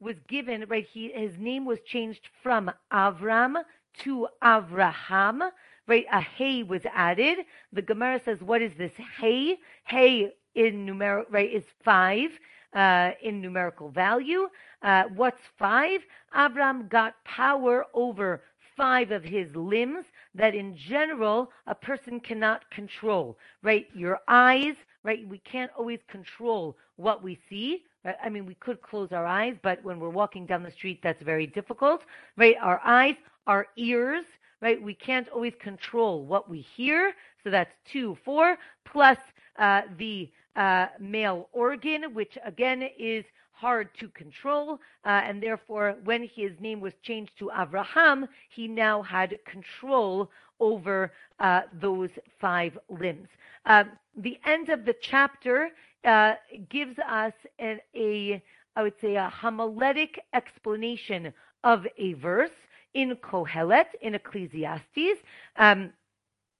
[0.00, 0.86] was given, right?
[0.86, 3.62] He his name was changed from Avram
[4.00, 5.50] to Avraham,
[5.88, 6.06] right?
[6.12, 7.38] A hey was added.
[7.72, 11.50] The Gemara says, "What is this hey?" Hey in numerical, right?
[11.52, 12.30] Is five.
[12.76, 14.48] Uh, in numerical value.
[14.82, 16.00] Uh, what's five?
[16.36, 18.42] Abraham got power over
[18.76, 23.86] five of his limbs that in general a person cannot control, right?
[23.94, 25.26] Your eyes, right?
[25.26, 27.84] We can't always control what we see.
[28.04, 28.16] Right?
[28.22, 31.22] I mean, we could close our eyes, but when we're walking down the street, that's
[31.22, 32.02] very difficult,
[32.36, 32.56] right?
[32.60, 34.24] Our eyes, our ears,
[34.60, 34.80] right?
[34.80, 37.14] We can't always control what we hear.
[37.42, 39.18] So that's two, four, plus
[39.58, 46.28] uh, the uh, male organ, which again is hard to control, uh, and therefore, when
[46.34, 53.28] his name was changed to Abraham, he now had control over uh, those five limbs.
[53.64, 53.84] Uh,
[54.16, 55.70] the end of the chapter
[56.04, 56.34] uh,
[56.68, 58.42] gives us an, a,
[58.76, 61.32] I would say, a homiletic explanation
[61.64, 62.50] of a verse
[62.94, 65.18] in Kohelet, in Ecclesiastes.
[65.56, 65.92] Um,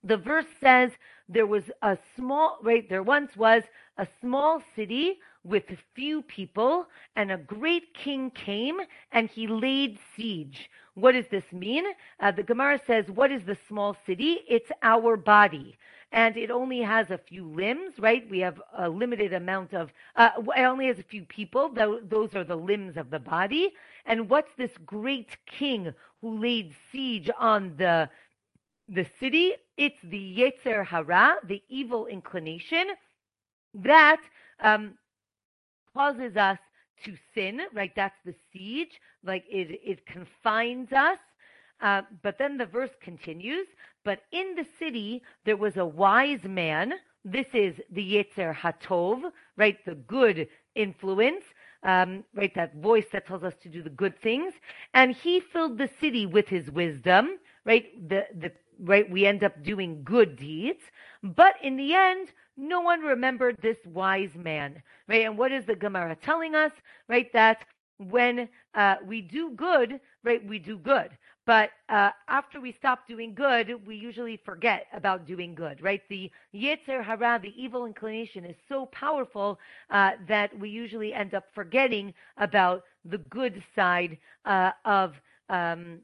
[0.07, 0.93] the verse says
[1.29, 3.65] there was a small, right, there once was
[3.99, 5.65] a small city with
[5.95, 8.81] few people, and a great king came
[9.13, 10.71] and he laid siege.
[10.95, 11.85] What does this mean?
[12.21, 14.39] Uh, the Gemara says, What is the small city?
[14.49, 15.79] It's our body.
[16.13, 18.29] And it only has a few limbs, right?
[18.31, 21.69] We have a limited amount of, uh, it only has a few people.
[21.69, 23.73] Those are the limbs of the body.
[24.07, 28.09] And what's this great king who laid siege on the
[28.89, 29.55] the city?
[29.77, 32.87] It's the Yetzer Hara, the evil inclination
[33.75, 34.21] that
[34.61, 34.95] um,
[35.95, 36.59] causes us
[37.05, 37.93] to sin, right?
[37.95, 41.19] That's the siege, like it, it confines us.
[41.83, 43.67] Uh, but then the verse continues,
[44.03, 46.95] but in the city there was a wise man.
[47.25, 49.77] This is the Yetzer Hatov, right?
[49.85, 51.45] The good influence,
[51.83, 52.55] um, right?
[52.55, 54.55] That voice that tells us to do the good things.
[54.95, 58.09] And he filled the city with his wisdom, right?
[58.09, 59.09] The, the, right?
[59.11, 60.83] We end up doing good deeds.
[61.23, 65.25] But in the end, no one remembered this wise man, right?
[65.27, 66.73] And what is the Gemara telling us,
[67.09, 67.33] right?
[67.33, 67.65] That
[67.99, 71.11] when uh, we do good, right, we do good.
[71.47, 76.03] But uh, after we stop doing good, we usually forget about doing good, right?
[76.09, 79.61] The Yetzer Hara, the evil inclination, is so powerful
[79.91, 85.15] uh, that we usually end up forgetting about the good side uh, of
[85.49, 86.01] um,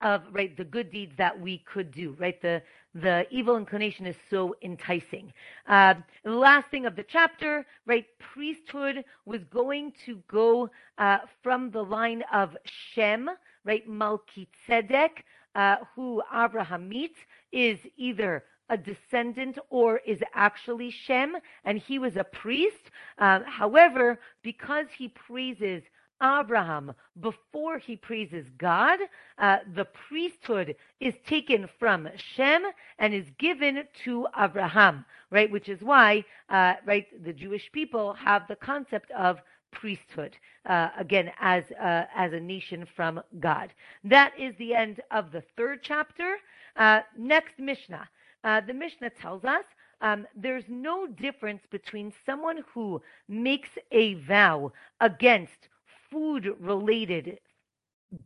[0.00, 2.62] of right the good deeds that we could do right the
[2.94, 5.32] the evil inclination is so enticing
[5.68, 11.70] uh, the last thing of the chapter right priesthood was going to go uh, from
[11.70, 13.30] the line of shem
[13.64, 15.24] right Melchizedek,
[15.54, 17.18] uh, who abraham meets
[17.52, 22.90] is either a descendant or is actually Shem, and he was a priest.
[23.18, 25.82] Um, however, because he praises
[26.24, 28.98] Abraham before he praises God,
[29.38, 32.64] uh, the priesthood is taken from Shem
[32.98, 35.50] and is given to Abraham, right?
[35.50, 41.32] Which is why, uh, right, the Jewish people have the concept of priesthood uh, again
[41.40, 43.72] as uh, as a nation from God.
[44.04, 46.36] That is the end of the third chapter.
[46.76, 48.08] Uh, next Mishnah.
[48.44, 49.64] Uh, the Mishnah tells us
[50.00, 55.68] um, there's no difference between someone who makes a vow against
[56.14, 57.40] food related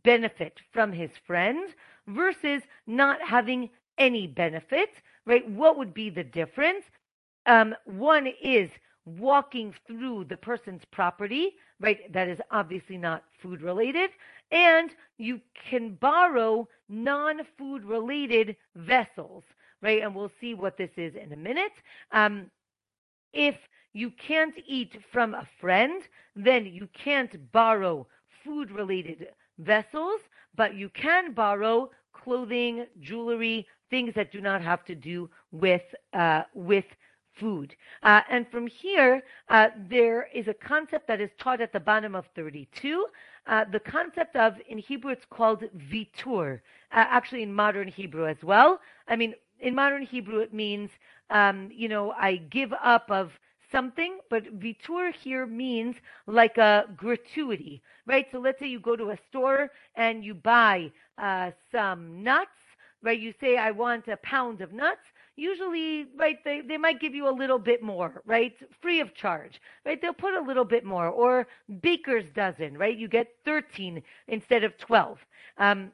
[0.03, 1.69] benefit from his friend
[2.07, 4.91] versus not having any benefit,
[5.25, 5.49] right?
[5.49, 6.85] What would be the difference?
[7.47, 8.69] Um, one is
[9.05, 12.11] walking through the person's property, right?
[12.13, 14.11] That is obviously not food related.
[14.51, 19.43] And you can borrow non food related vessels,
[19.81, 20.03] right?
[20.03, 21.73] And we'll see what this is in a minute.
[22.11, 22.51] Um,
[23.33, 23.55] if
[23.99, 26.01] you can't eat from a friend,
[26.35, 28.07] then you can't borrow
[28.43, 29.27] food related
[29.57, 30.21] vessels,
[30.55, 35.81] but you can borrow clothing, jewelry, things that do not have to do with
[36.13, 36.85] uh, with
[37.39, 37.75] food.
[38.03, 42.15] Uh, and from here, uh, there is a concept that is taught at the bottom
[42.15, 43.05] of 32.
[43.47, 46.59] Uh, the concept of, in Hebrew, it's called vitur,
[46.91, 48.79] uh, actually in modern Hebrew as well.
[49.07, 50.89] I mean, in modern Hebrew, it means,
[51.29, 53.31] um, you know, I give up of
[53.71, 55.95] something, but vitur here means
[56.27, 58.25] like a gratuity, right?
[58.31, 62.51] So let's say you go to a store and you buy uh, some nuts,
[63.01, 63.19] right?
[63.19, 65.01] You say, I want a pound of nuts.
[65.35, 68.53] Usually, right, they, they might give you a little bit more, right?
[68.81, 70.01] Free of charge, right?
[70.01, 71.47] They'll put a little bit more, or
[71.81, 72.97] baker's dozen, right?
[72.97, 75.17] You get 13 instead of 12.
[75.57, 75.91] Um,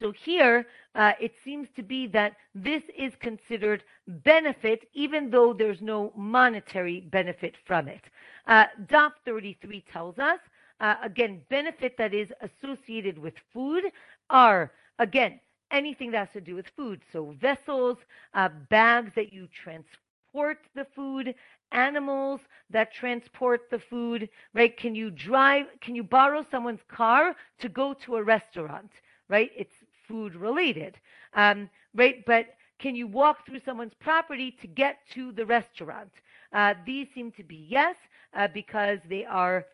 [0.00, 5.80] so here, uh, it seems to be that this is considered benefit, even though there's
[5.80, 8.02] no monetary benefit from it.
[8.46, 10.38] Uh, Daf 33 tells us,
[10.80, 13.84] uh, again, benefit that is associated with food
[14.28, 15.40] are, again,
[15.70, 17.00] anything that has to do with food.
[17.12, 17.98] So vessels,
[18.34, 21.34] uh, bags that you transport the food,
[21.72, 22.40] animals
[22.70, 24.76] that transport the food, right?
[24.76, 28.90] Can you drive, can you borrow someone's car to go to a restaurant,
[29.28, 29.50] right?
[29.56, 29.74] It's
[30.08, 30.98] food related,
[31.34, 32.24] um, right?
[32.26, 32.46] But
[32.78, 36.12] can you walk through someone's property to get to the restaurant?
[36.52, 37.96] Uh, these seem to be yes,
[38.34, 39.66] uh, because they are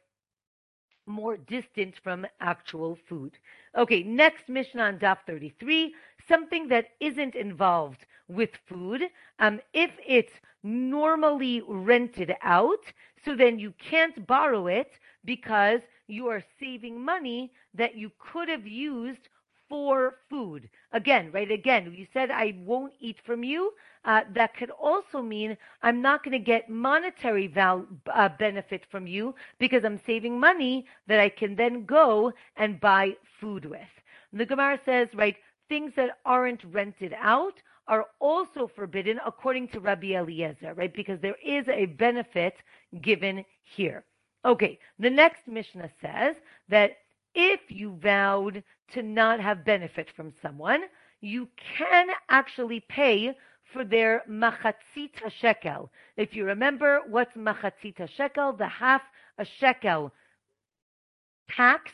[1.06, 3.38] more distant from actual food.
[3.76, 5.94] Okay, next Mishnah on Daf 33,
[6.28, 9.02] something that isn't involved with food.
[9.38, 12.92] Um, if it's normally rented out,
[13.24, 18.66] so then you can't borrow it because you are saving money that you could have
[18.66, 19.28] used
[19.72, 20.68] for food.
[20.92, 21.50] Again, right?
[21.50, 23.72] Again, you said I won't eat from you.
[24.04, 29.06] Uh, that could also mean I'm not going to get monetary val- uh, benefit from
[29.06, 33.80] you because I'm saving money that I can then go and buy food with.
[34.30, 35.36] And the Gemara says, right,
[35.70, 37.54] things that aren't rented out
[37.88, 40.92] are also forbidden according to Rabbi Eliezer, right?
[40.92, 42.56] Because there is a benefit
[43.00, 44.04] given here.
[44.44, 46.36] Okay, the next Mishnah says
[46.68, 46.98] that
[47.34, 48.62] if you vowed
[48.92, 50.82] to not have benefit from someone,
[51.20, 53.34] you can actually pay
[53.72, 55.90] for their machatzit shekel.
[56.16, 58.52] If you remember, what's machatzit shekel?
[58.52, 59.02] The half
[59.38, 60.12] a shekel
[61.48, 61.90] tax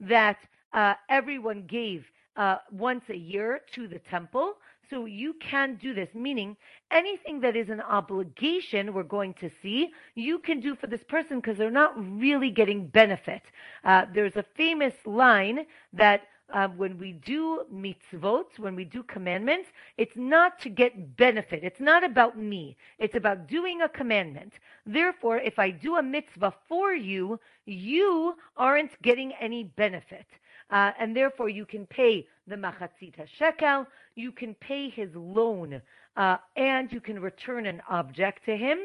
[0.00, 0.38] that
[0.72, 2.04] uh, everyone gave
[2.36, 4.54] uh, once a year to the temple.
[4.90, 6.56] So you can do this, meaning
[6.90, 11.38] anything that is an obligation we're going to see, you can do for this person
[11.38, 13.42] because they're not really getting benefit.
[13.84, 16.22] Uh, there's a famous line that
[16.52, 21.64] uh, when we do mitzvot, when we do commandments, it's not to get benefit.
[21.64, 22.76] It's not about me.
[22.98, 24.54] It's about doing a commandment.
[24.86, 30.26] Therefore, if I do a mitzvah for you, you aren't getting any benefit.
[30.70, 35.80] Uh, and therefore, you can pay the machatzit shekel, you can pay his loan,
[36.16, 38.78] uh, and you can return an object to him.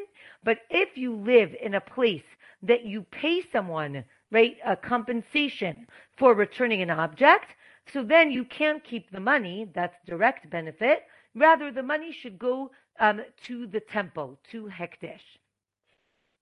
[0.44, 2.24] But if you live in a place
[2.64, 4.58] that you pay someone right?
[4.66, 7.56] A compensation for returning an object.
[7.94, 9.70] So then you can't keep the money.
[9.74, 11.04] That's direct benefit.
[11.36, 15.38] Rather, the money should go um, to the temple, to Hekdesh.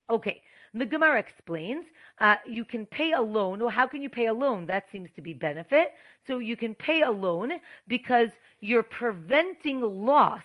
[0.10, 0.42] Okay,
[0.74, 1.86] the Gemara explains
[2.20, 3.60] uh, you can pay a loan.
[3.60, 4.66] Well, how can you pay a loan?
[4.66, 5.94] That seems to be benefit.
[6.28, 7.54] So you can pay a loan
[7.88, 8.30] because
[8.60, 10.44] you're preventing loss,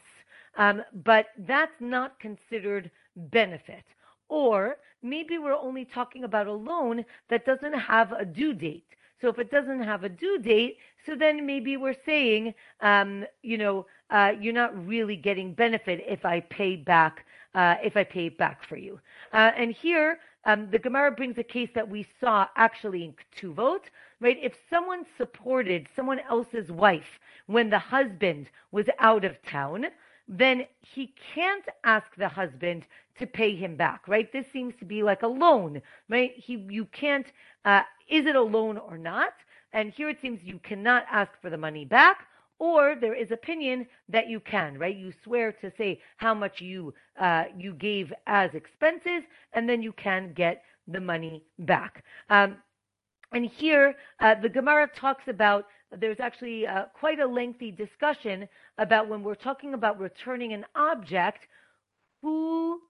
[0.57, 3.84] um, but that's not considered benefit.
[4.28, 8.85] Or maybe we're only talking about a loan that doesn't have a due date.
[9.21, 13.59] So if it doesn't have a due date, so then maybe we're saying, um, you
[13.59, 18.31] know, uh, you're not really getting benefit if I pay back, uh, if I pay
[18.31, 18.99] back for you.
[19.33, 23.81] Uh, and here, um, the Gemara brings a case that we saw actually in Ketuvot,
[24.21, 24.39] right?
[24.41, 29.87] If someone supported someone else's wife when the husband was out of town,
[30.31, 32.85] then he can't ask the husband
[33.18, 34.33] to pay him back, right?
[34.33, 36.33] This seems to be like a loan, right?
[36.37, 37.26] He, you can't,
[37.64, 39.35] uh, is it a loan or not?
[39.72, 42.18] And here it seems you cannot ask for the money back.
[42.61, 44.97] or there is opinion that you can, right?
[44.97, 49.22] You swear to say how much you uh, you gave as expenses,
[49.55, 52.05] and then you can get the money back.
[52.28, 52.57] Um,
[53.33, 55.66] and here, uh, the Gemara talks about
[55.99, 61.47] there's actually uh, quite a lengthy discussion about when we're talking about returning an object,
[62.22, 62.80] who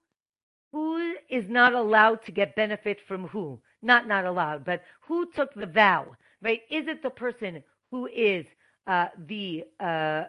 [0.71, 3.59] who is not allowed to get benefit from who?
[3.81, 6.07] Not not allowed, but who took the vow,
[6.41, 6.61] right?
[6.69, 8.45] Is it the person who is
[8.87, 10.23] uh, the uh,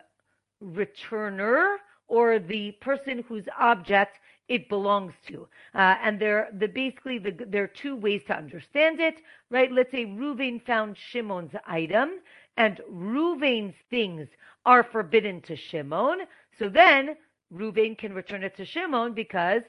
[0.62, 1.76] returner
[2.08, 4.18] or the person whose object
[4.48, 5.48] it belongs to.
[5.74, 9.14] Uh, and there, the, basically, the, there are two ways to understand it,
[9.50, 9.72] right?
[9.72, 12.20] Let's say Ruvain found Shimon's item,
[12.56, 14.28] and Ruvain's things
[14.64, 16.20] are forbidden to Shimon.
[16.58, 17.16] So then
[17.52, 19.62] Ruvain can return it to Shimon because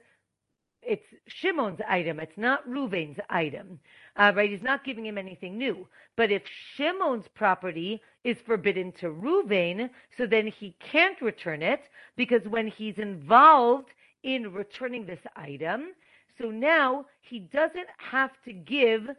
[0.82, 2.20] it's Shimon's item.
[2.20, 3.80] It's not Ruvain's item,
[4.18, 4.50] uh, right?
[4.50, 5.88] He's not giving him anything new.
[6.18, 6.44] But if
[6.76, 11.82] Shimon's property is forbidden to Ruvain, so then he can't return it
[12.18, 13.90] because when he's involved
[14.24, 15.94] in returning this item,
[16.38, 19.10] so now he doesn't have to give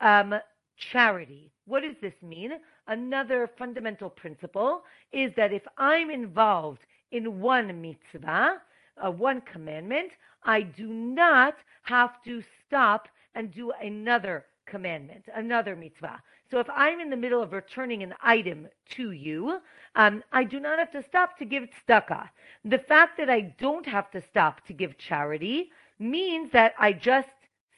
[0.00, 0.34] um,
[0.76, 1.52] charity.
[1.66, 2.52] What does this mean?
[2.88, 4.82] Another fundamental principle
[5.12, 8.60] is that if I'm involved in one mitzvah,
[9.04, 10.12] uh, one commandment,
[10.44, 16.20] I do not have to stop and do another commandment, another mitzvah.
[16.50, 19.60] So if I'm in the middle of returning an item to you,
[19.96, 22.28] um, I do not have to stop to give tzedakah.
[22.64, 27.28] The fact that I don't have to stop to give charity means that I just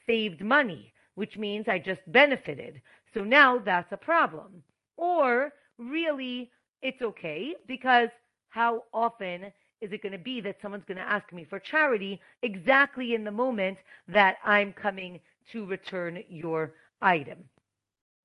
[0.06, 2.82] saved money, which means I just benefited.
[3.14, 4.62] So now that's a problem.
[4.98, 6.50] Or really,
[6.82, 8.08] it's okay because
[8.50, 9.44] how often
[9.80, 13.24] is it going to be that someone's going to ask me for charity exactly in
[13.24, 13.78] the moment
[14.08, 15.20] that I'm coming
[15.52, 17.38] to return your item?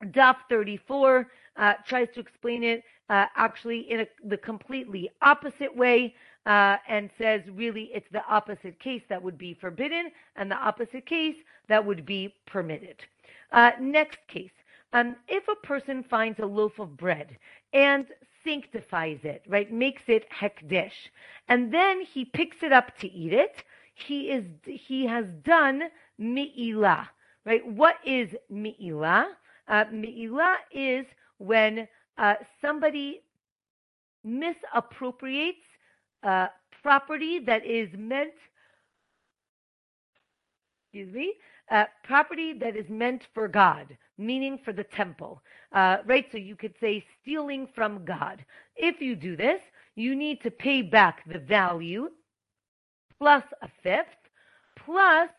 [0.05, 6.15] Daf 34 uh, tries to explain it uh, actually in a, the completely opposite way
[6.45, 11.05] uh, and says really it's the opposite case that would be forbidden and the opposite
[11.05, 11.35] case
[11.69, 12.95] that would be permitted.
[13.51, 14.51] Uh, next case.
[14.93, 17.37] Um, if a person finds a loaf of bread
[17.73, 18.05] and
[18.43, 20.91] sanctifies it, right, makes it hekdesh,
[21.49, 23.63] and then he picks it up to eat it,
[23.95, 25.83] he is he has done
[26.19, 27.07] mi'ilah,
[27.45, 27.65] right?
[27.65, 29.25] What is mi'ilah?
[29.67, 29.85] Uh,
[30.71, 31.05] is
[31.37, 31.87] when
[32.17, 33.21] uh, somebody
[34.23, 35.65] misappropriates
[36.23, 36.47] uh,
[36.81, 38.33] property that is meant,
[40.85, 41.33] excuse me,
[41.71, 45.41] uh, property that is meant for God, meaning for the temple,
[45.71, 46.25] uh, right?
[46.31, 48.43] So you could say stealing from God.
[48.75, 49.61] If you do this,
[49.95, 52.09] you need to pay back the value
[53.19, 54.05] plus a fifth,
[54.75, 55.29] plus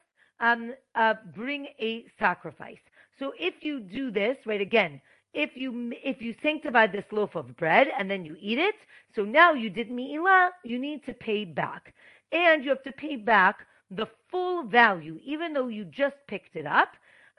[0.40, 2.78] um, uh, bring a sacrifice.
[3.18, 5.00] So if you do this, right, again,
[5.34, 8.76] if you if you sanctify this loaf of bread and then you eat it,
[9.14, 11.92] so now you did mi'ilah, you need to pay back.
[12.32, 13.66] And you have to pay back
[13.96, 16.90] the full value, even though you just picked it up.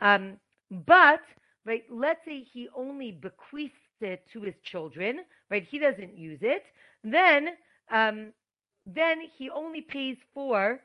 [0.01, 0.37] Um,
[0.87, 1.21] but,
[1.65, 5.65] right, let's say he only bequeaths it to his children, right?
[5.69, 6.63] He doesn't use it.
[7.03, 7.49] Then,
[7.91, 8.33] um,
[8.85, 10.79] then he only pays for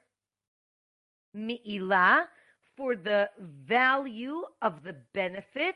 [1.37, 2.25] mi'ilah,
[2.77, 3.29] for the
[3.69, 5.75] value of the benefit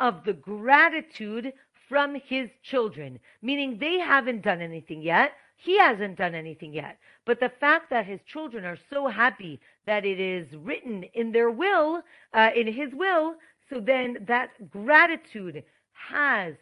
[0.00, 1.52] of the gratitude
[1.88, 5.32] from his children, meaning they haven't done anything yet.
[5.64, 6.98] He hasn't done anything yet.
[7.24, 11.50] But the fact that his children are so happy that it is written in their
[11.50, 12.02] will,
[12.34, 13.36] uh, in his will,
[13.70, 16.54] so then that gratitude has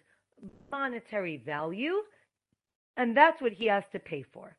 [0.70, 2.03] monetary value,
[2.98, 4.55] and that's what he has to pay for.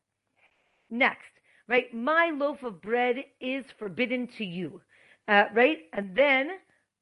[0.90, 1.32] Next,
[1.68, 1.92] right?
[1.94, 4.80] My loaf of bread is forbidden to you,
[5.28, 5.78] uh, right?
[5.92, 6.50] And then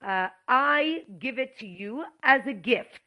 [0.06, 3.00] uh, I give it to you as a gift,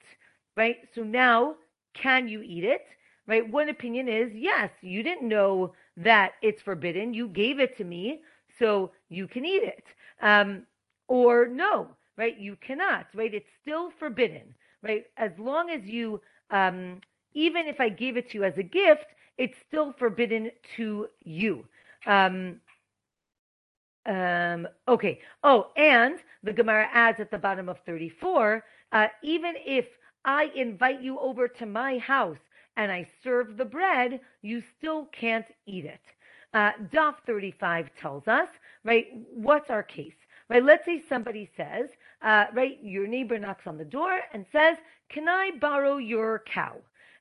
[0.57, 0.77] right?
[0.95, 1.55] So now,
[1.93, 2.81] can you eat it?
[3.27, 3.49] Right?
[3.49, 7.13] One opinion is yes, you didn't know that it's forbidden.
[7.13, 8.21] You gave it to me,
[8.59, 9.85] so you can eat it.
[10.21, 10.63] Um,
[11.07, 12.37] or no, right?
[12.37, 13.33] You cannot, right?
[13.33, 15.05] It's still forbidden, right?
[15.17, 16.21] As long as you,
[16.51, 16.99] um,
[17.33, 19.05] even if I gave it to you as a gift,
[19.37, 21.65] it's still forbidden to you.
[22.05, 22.59] Um,
[24.05, 25.19] um, okay.
[25.43, 29.85] Oh, and the Gemara adds at the bottom of 34, uh, even if
[30.25, 32.37] I invite you over to my house
[32.77, 36.01] and I serve the bread, you still can't eat it.
[36.53, 38.47] Uh, Daf 35 tells us,
[38.83, 40.13] right, what's our case?
[40.49, 41.89] Right, let's say somebody says,
[42.21, 44.77] uh, right, your neighbor knocks on the door and says,
[45.09, 46.75] can I borrow your cow?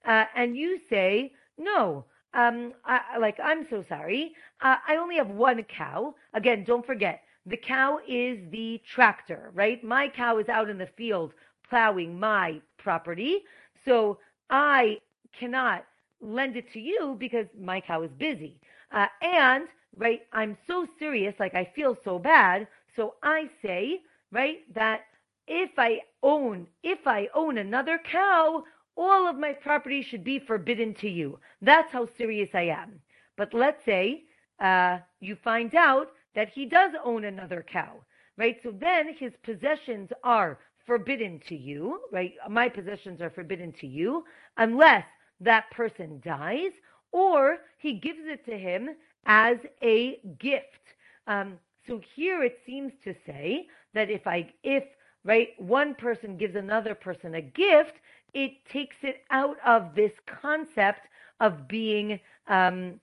[0.05, 4.33] Uh, and you say, no, um, I, like, I'm so sorry.
[4.61, 6.15] Uh, I only have one cow.
[6.35, 9.83] Again, don't forget, the cow is the tractor, right?
[9.83, 11.33] My cow is out in the field
[11.69, 13.41] plowing my property.
[13.85, 14.19] So
[14.51, 14.99] I
[15.39, 15.85] cannot
[16.21, 18.61] lend it to you because my cow is busy.
[18.93, 19.67] Uh, and,
[19.97, 22.69] right, I'm so serious, like I feel so bad.
[22.97, 25.03] So I say, right, that
[25.47, 28.65] if I own, if I own another cow,
[28.97, 31.39] all of my property should be forbidden to you.
[31.63, 33.01] That's how serious I am.
[33.37, 34.25] But let's say
[34.61, 38.05] uh, you find out that he does own another cow,
[38.37, 38.57] right?
[38.63, 42.35] So then his possessions are forbidden to you, right?
[42.49, 44.25] My possessions are forbidden to you
[44.57, 45.05] unless
[45.45, 46.73] that person dies
[47.13, 48.91] or he gives it to him
[49.27, 50.95] as a gift.
[51.27, 54.85] Um, so here it seems to say that if I, if
[55.25, 57.95] right, one person gives another person a gift,
[58.35, 61.09] it takes it out of this concept
[61.41, 62.19] of being
[62.49, 63.01] um,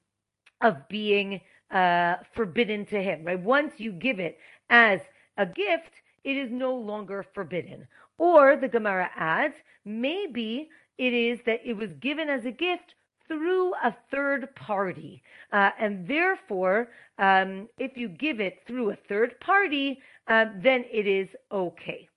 [0.61, 1.39] of being
[1.71, 3.23] uh, forbidden to him.
[3.23, 4.37] Right, once you give it
[4.69, 4.99] as
[5.37, 5.91] a gift,
[6.23, 7.87] it is no longer forbidden.
[8.17, 10.69] Or the Gemara adds, maybe
[10.99, 12.93] it is that it was given as a gift
[13.27, 15.23] through a third party.
[15.53, 21.07] Uh, and therefore, um, if you give it through a third party, uh, then it
[21.07, 22.07] is okay.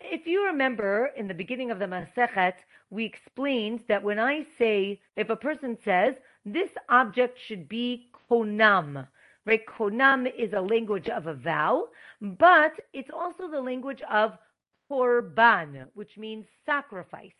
[0.00, 2.54] If you remember in the beginning of the Masechet,
[2.90, 6.14] we explained that when I say, if a person says,
[6.44, 9.06] this object should be konam,
[9.46, 9.66] right?
[9.66, 11.88] Konam is a language of a vow,
[12.20, 14.36] but it's also the language of
[14.90, 17.32] korban, which means sacrifice,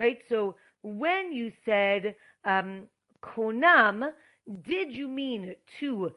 [0.00, 0.18] right?
[0.28, 2.84] So when you said um,
[3.22, 4.10] konam,
[4.66, 6.12] did you mean to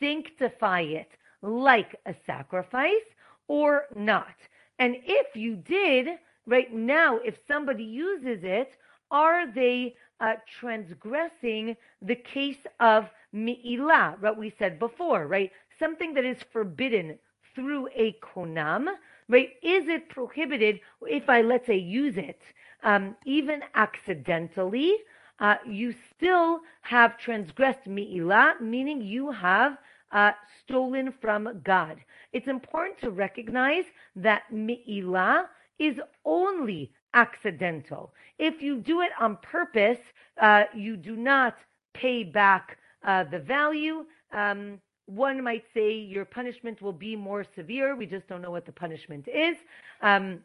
[0.00, 1.10] sanctify it
[1.42, 3.08] like a sacrifice
[3.46, 4.34] or not?
[4.78, 6.08] And if you did,
[6.46, 8.70] right now, if somebody uses it,
[9.10, 15.50] are they uh, transgressing the case of mi'ilah, what we said before, right?
[15.78, 17.18] Something that is forbidden
[17.54, 18.86] through a konam,
[19.28, 19.50] right?
[19.62, 22.40] Is it prohibited if I, let's say, use it,
[22.82, 24.96] um, even accidentally?
[25.38, 29.76] Uh, you still have transgressed mi'ilah, meaning you have
[30.12, 31.98] uh, stolen from God.
[32.32, 35.44] It's important to recognize that mi'ilah
[35.78, 38.12] is only accidental.
[38.38, 39.98] If you do it on purpose,
[40.40, 41.56] uh, you do not
[41.92, 44.04] pay back uh, the value.
[44.32, 47.94] Um, one might say your punishment will be more severe.
[47.94, 49.56] We just don't know what the punishment is.
[50.02, 50.40] Um,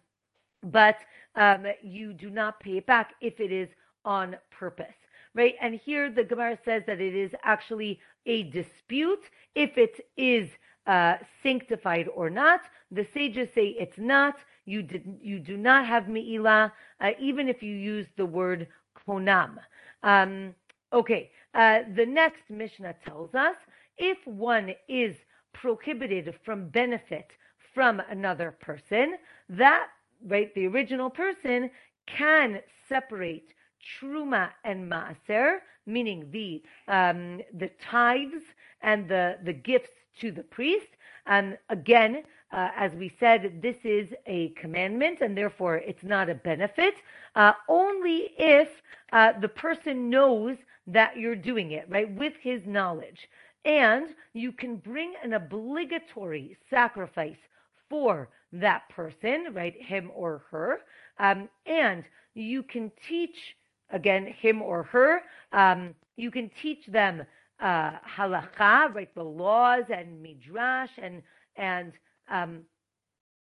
[0.64, 0.98] but
[1.36, 3.70] um, you do not pay it back if it is
[4.06, 4.96] on purpose,
[5.34, 5.56] right?
[5.62, 10.50] And here the Gemara says that it is actually a dispute if it is
[10.88, 12.62] uh, sanctified or not.
[12.92, 14.38] The sages say it's not.
[14.66, 18.68] You did, you do not have mi'ilah, uh, even if you use the word
[19.08, 19.58] konam.
[20.04, 20.54] Um,
[20.94, 23.56] okay, uh, the next Mishnah tells us
[23.98, 25.16] if one is
[25.54, 27.32] prohibited from benefit
[27.74, 29.16] from another person,
[29.50, 29.88] that
[30.28, 31.70] right, the original person
[32.08, 33.54] can separate
[34.00, 38.44] truma and maaser, meaning the um, the tithes
[38.82, 40.88] and the the gifts to the priest.
[41.26, 46.36] And again, uh, as we said, this is a commandment and therefore it's not a
[46.36, 46.96] benefit,
[47.36, 48.70] uh, only if
[49.14, 50.58] uh, the person knows
[50.88, 53.30] that you're doing it, right, with his knowledge.
[53.64, 57.38] And you can bring an obligatory sacrifice
[57.90, 60.80] for that person, right, him or her.
[61.20, 63.56] Um, and you can teach,
[63.90, 65.22] again, him or her,
[65.52, 67.24] um, you can teach them
[67.60, 71.22] uh, halacha, right, the laws and midrash and,
[71.56, 71.94] and
[72.30, 72.62] um,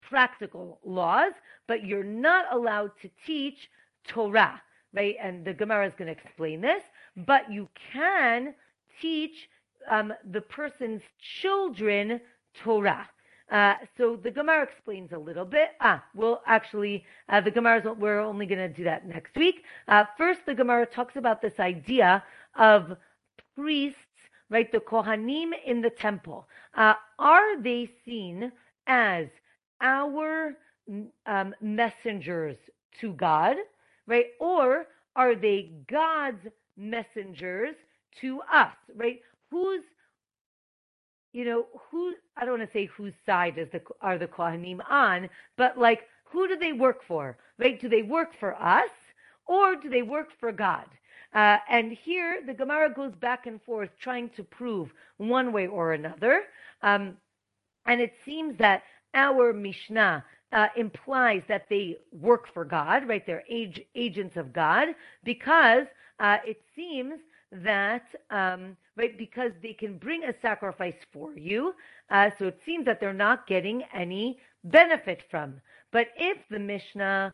[0.02, 1.34] practical laws,
[1.68, 3.70] but you're not allowed to teach
[4.08, 4.62] Torah,
[4.94, 5.16] right?
[5.22, 6.84] And the Gemara is going to explain this,
[7.18, 8.54] but you can
[9.02, 9.50] teach
[9.90, 11.02] um, the person's
[11.42, 12.22] children
[12.64, 13.08] Torah.
[13.52, 15.70] Uh, so the Gemara explains a little bit.
[15.80, 19.64] Ah, well, actually, uh, the Gemara, we're only going to do that next week.
[19.88, 22.24] Uh, first, the Gemara talks about this idea
[22.58, 22.98] of
[23.56, 24.00] priests,
[24.50, 24.72] right?
[24.72, 26.48] The Kohanim in the temple.
[26.76, 28.52] Uh, are they seen
[28.88, 29.28] as
[29.82, 30.54] our
[31.26, 32.58] um, messengers
[33.02, 33.58] to God,
[34.08, 34.28] right?
[34.40, 37.76] Or are they God's messengers
[38.22, 39.20] to us, right?
[39.52, 39.84] Who's
[41.36, 44.80] you know, who I don't want to say whose side is the are the Kohanim
[44.90, 47.38] on, but like who do they work for?
[47.60, 47.80] Right?
[47.80, 48.90] Do they work for us
[49.46, 50.86] or do they work for God?
[51.34, 55.92] Uh, and here the Gemara goes back and forth trying to prove one way or
[55.92, 56.44] another.
[56.82, 57.18] Um,
[57.86, 58.84] and it seems that
[59.14, 60.24] our Mishnah
[60.54, 63.26] uh, implies that they work for God, right?
[63.26, 64.88] They're age, agents of God,
[65.26, 65.86] because
[66.22, 67.16] uh, it seems
[67.64, 71.74] that, um, right, because they can bring a sacrifice for you.
[72.10, 75.62] Uh, so it seems that they're not getting any benefit from.
[75.92, 77.34] But if the Mishnah,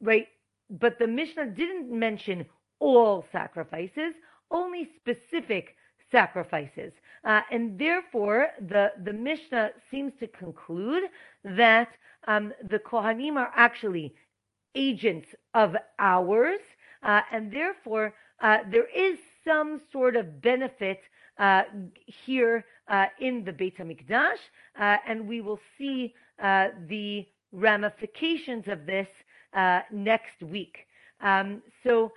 [0.00, 0.28] right,
[0.70, 2.46] but the Mishnah didn't mention
[2.78, 4.14] all sacrifices,
[4.50, 5.76] only specific
[6.10, 6.92] sacrifices.
[7.24, 11.04] Uh, and therefore, the, the Mishnah seems to conclude
[11.44, 11.88] that
[12.28, 14.14] um, the Kohanim are actually
[14.74, 16.60] agents of ours,
[17.02, 21.00] uh, and therefore uh, there is some sort of benefit
[21.38, 21.62] uh,
[22.06, 24.38] here uh, in the Beit Hamikdash,
[24.80, 29.08] uh, and we will see the ramifications of this
[29.92, 30.86] next week.
[31.20, 32.12] Um, so.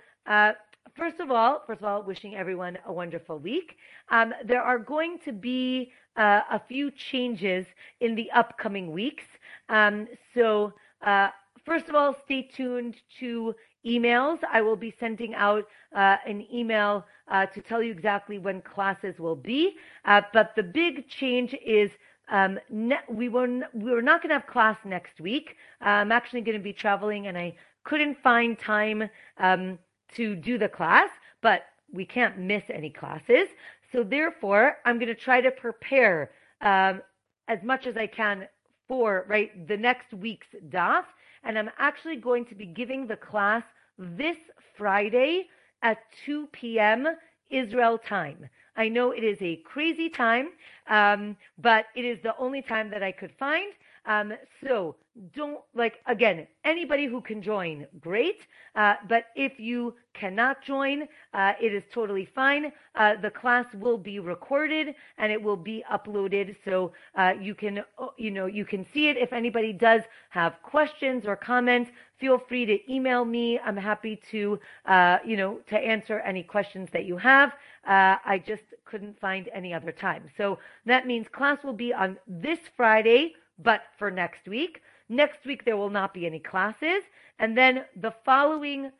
[0.96, 3.76] First of all, first of all, wishing everyone a wonderful week.
[4.10, 7.64] Um, there are going to be uh, a few changes
[8.00, 9.24] in the upcoming weeks.
[9.68, 10.72] Um, so,
[11.06, 11.28] uh,
[11.64, 13.54] first of all, stay tuned to
[13.86, 14.38] emails.
[14.50, 19.18] I will be sending out uh, an email uh, to tell you exactly when classes
[19.18, 19.76] will be.
[20.04, 21.90] Uh, but the big change is
[22.30, 25.56] um, ne- we were n- we were not going to have class next week.
[25.80, 27.54] I'm actually going to be traveling, and I
[27.84, 29.08] couldn't find time
[29.38, 29.78] um,
[30.14, 31.10] to do the class.
[31.42, 31.62] But
[31.92, 33.48] we can't miss any classes,
[33.92, 37.02] so therefore I'm going to try to prepare um,
[37.48, 38.46] as much as I can
[38.86, 41.04] for right the next week's daf
[41.44, 43.62] and I'm actually going to be giving the class
[43.98, 44.36] this
[44.76, 45.48] Friday
[45.82, 47.06] at 2 p.m.
[47.50, 48.48] Israel time.
[48.76, 50.50] I know it is a crazy time,
[50.88, 53.72] um, but it is the only time that I could find.
[54.06, 54.32] Um,
[54.66, 54.96] so
[55.34, 58.46] don't like again anybody who can join great
[58.76, 62.72] uh, but if you cannot join uh, it is totally fine.
[62.94, 67.78] Uh, the class will be recorded and it will be uploaded so uh, you can
[67.98, 69.16] uh, you know you can see it.
[69.16, 73.58] If anybody does have questions or comments feel free to email me.
[73.58, 77.52] I'm happy to uh, you know to answer any questions that you have.
[77.84, 80.24] I just couldn't find any other time.
[80.36, 84.82] So that means class will be on this friday but for next week.
[85.10, 87.02] Next week, there will not be any classes.
[87.40, 88.92] And then the following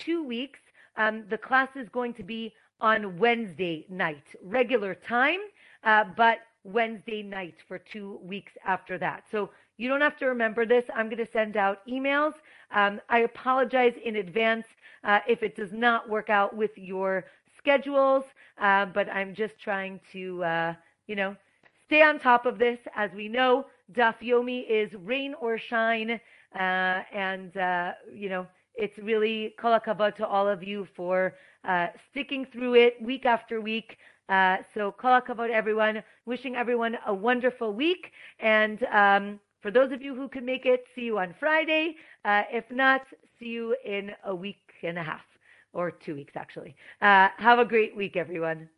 [0.00, 0.60] two weeks,
[0.96, 5.40] um, the class is going to be on Wednesday night, regular time,
[5.84, 9.24] uh, but Wednesday night for two weeks after that.
[9.30, 10.86] So you don't have to remember this.
[10.94, 12.32] I'm going to send out emails.
[12.70, 14.66] Um, I apologize in advance
[15.04, 17.26] uh, if it does not work out with your
[17.58, 18.24] schedules,
[18.58, 20.74] uh, but I'm just trying to, uh,
[21.06, 21.36] you know,
[21.84, 22.78] stay on top of this.
[22.96, 26.20] As we know, Daf Yomi is rain or shine,
[26.54, 31.34] uh, and uh, you know it's really kol hakavod to all of you for
[31.64, 33.96] uh, sticking through it week after week.
[34.28, 36.02] Uh, so kol hakavod, everyone.
[36.26, 40.84] Wishing everyone a wonderful week, and um, for those of you who can make it,
[40.94, 41.96] see you on Friday.
[42.24, 43.02] Uh, if not,
[43.38, 45.24] see you in a week and a half
[45.72, 46.74] or two weeks actually.
[47.00, 48.68] Uh, have a great week, everyone.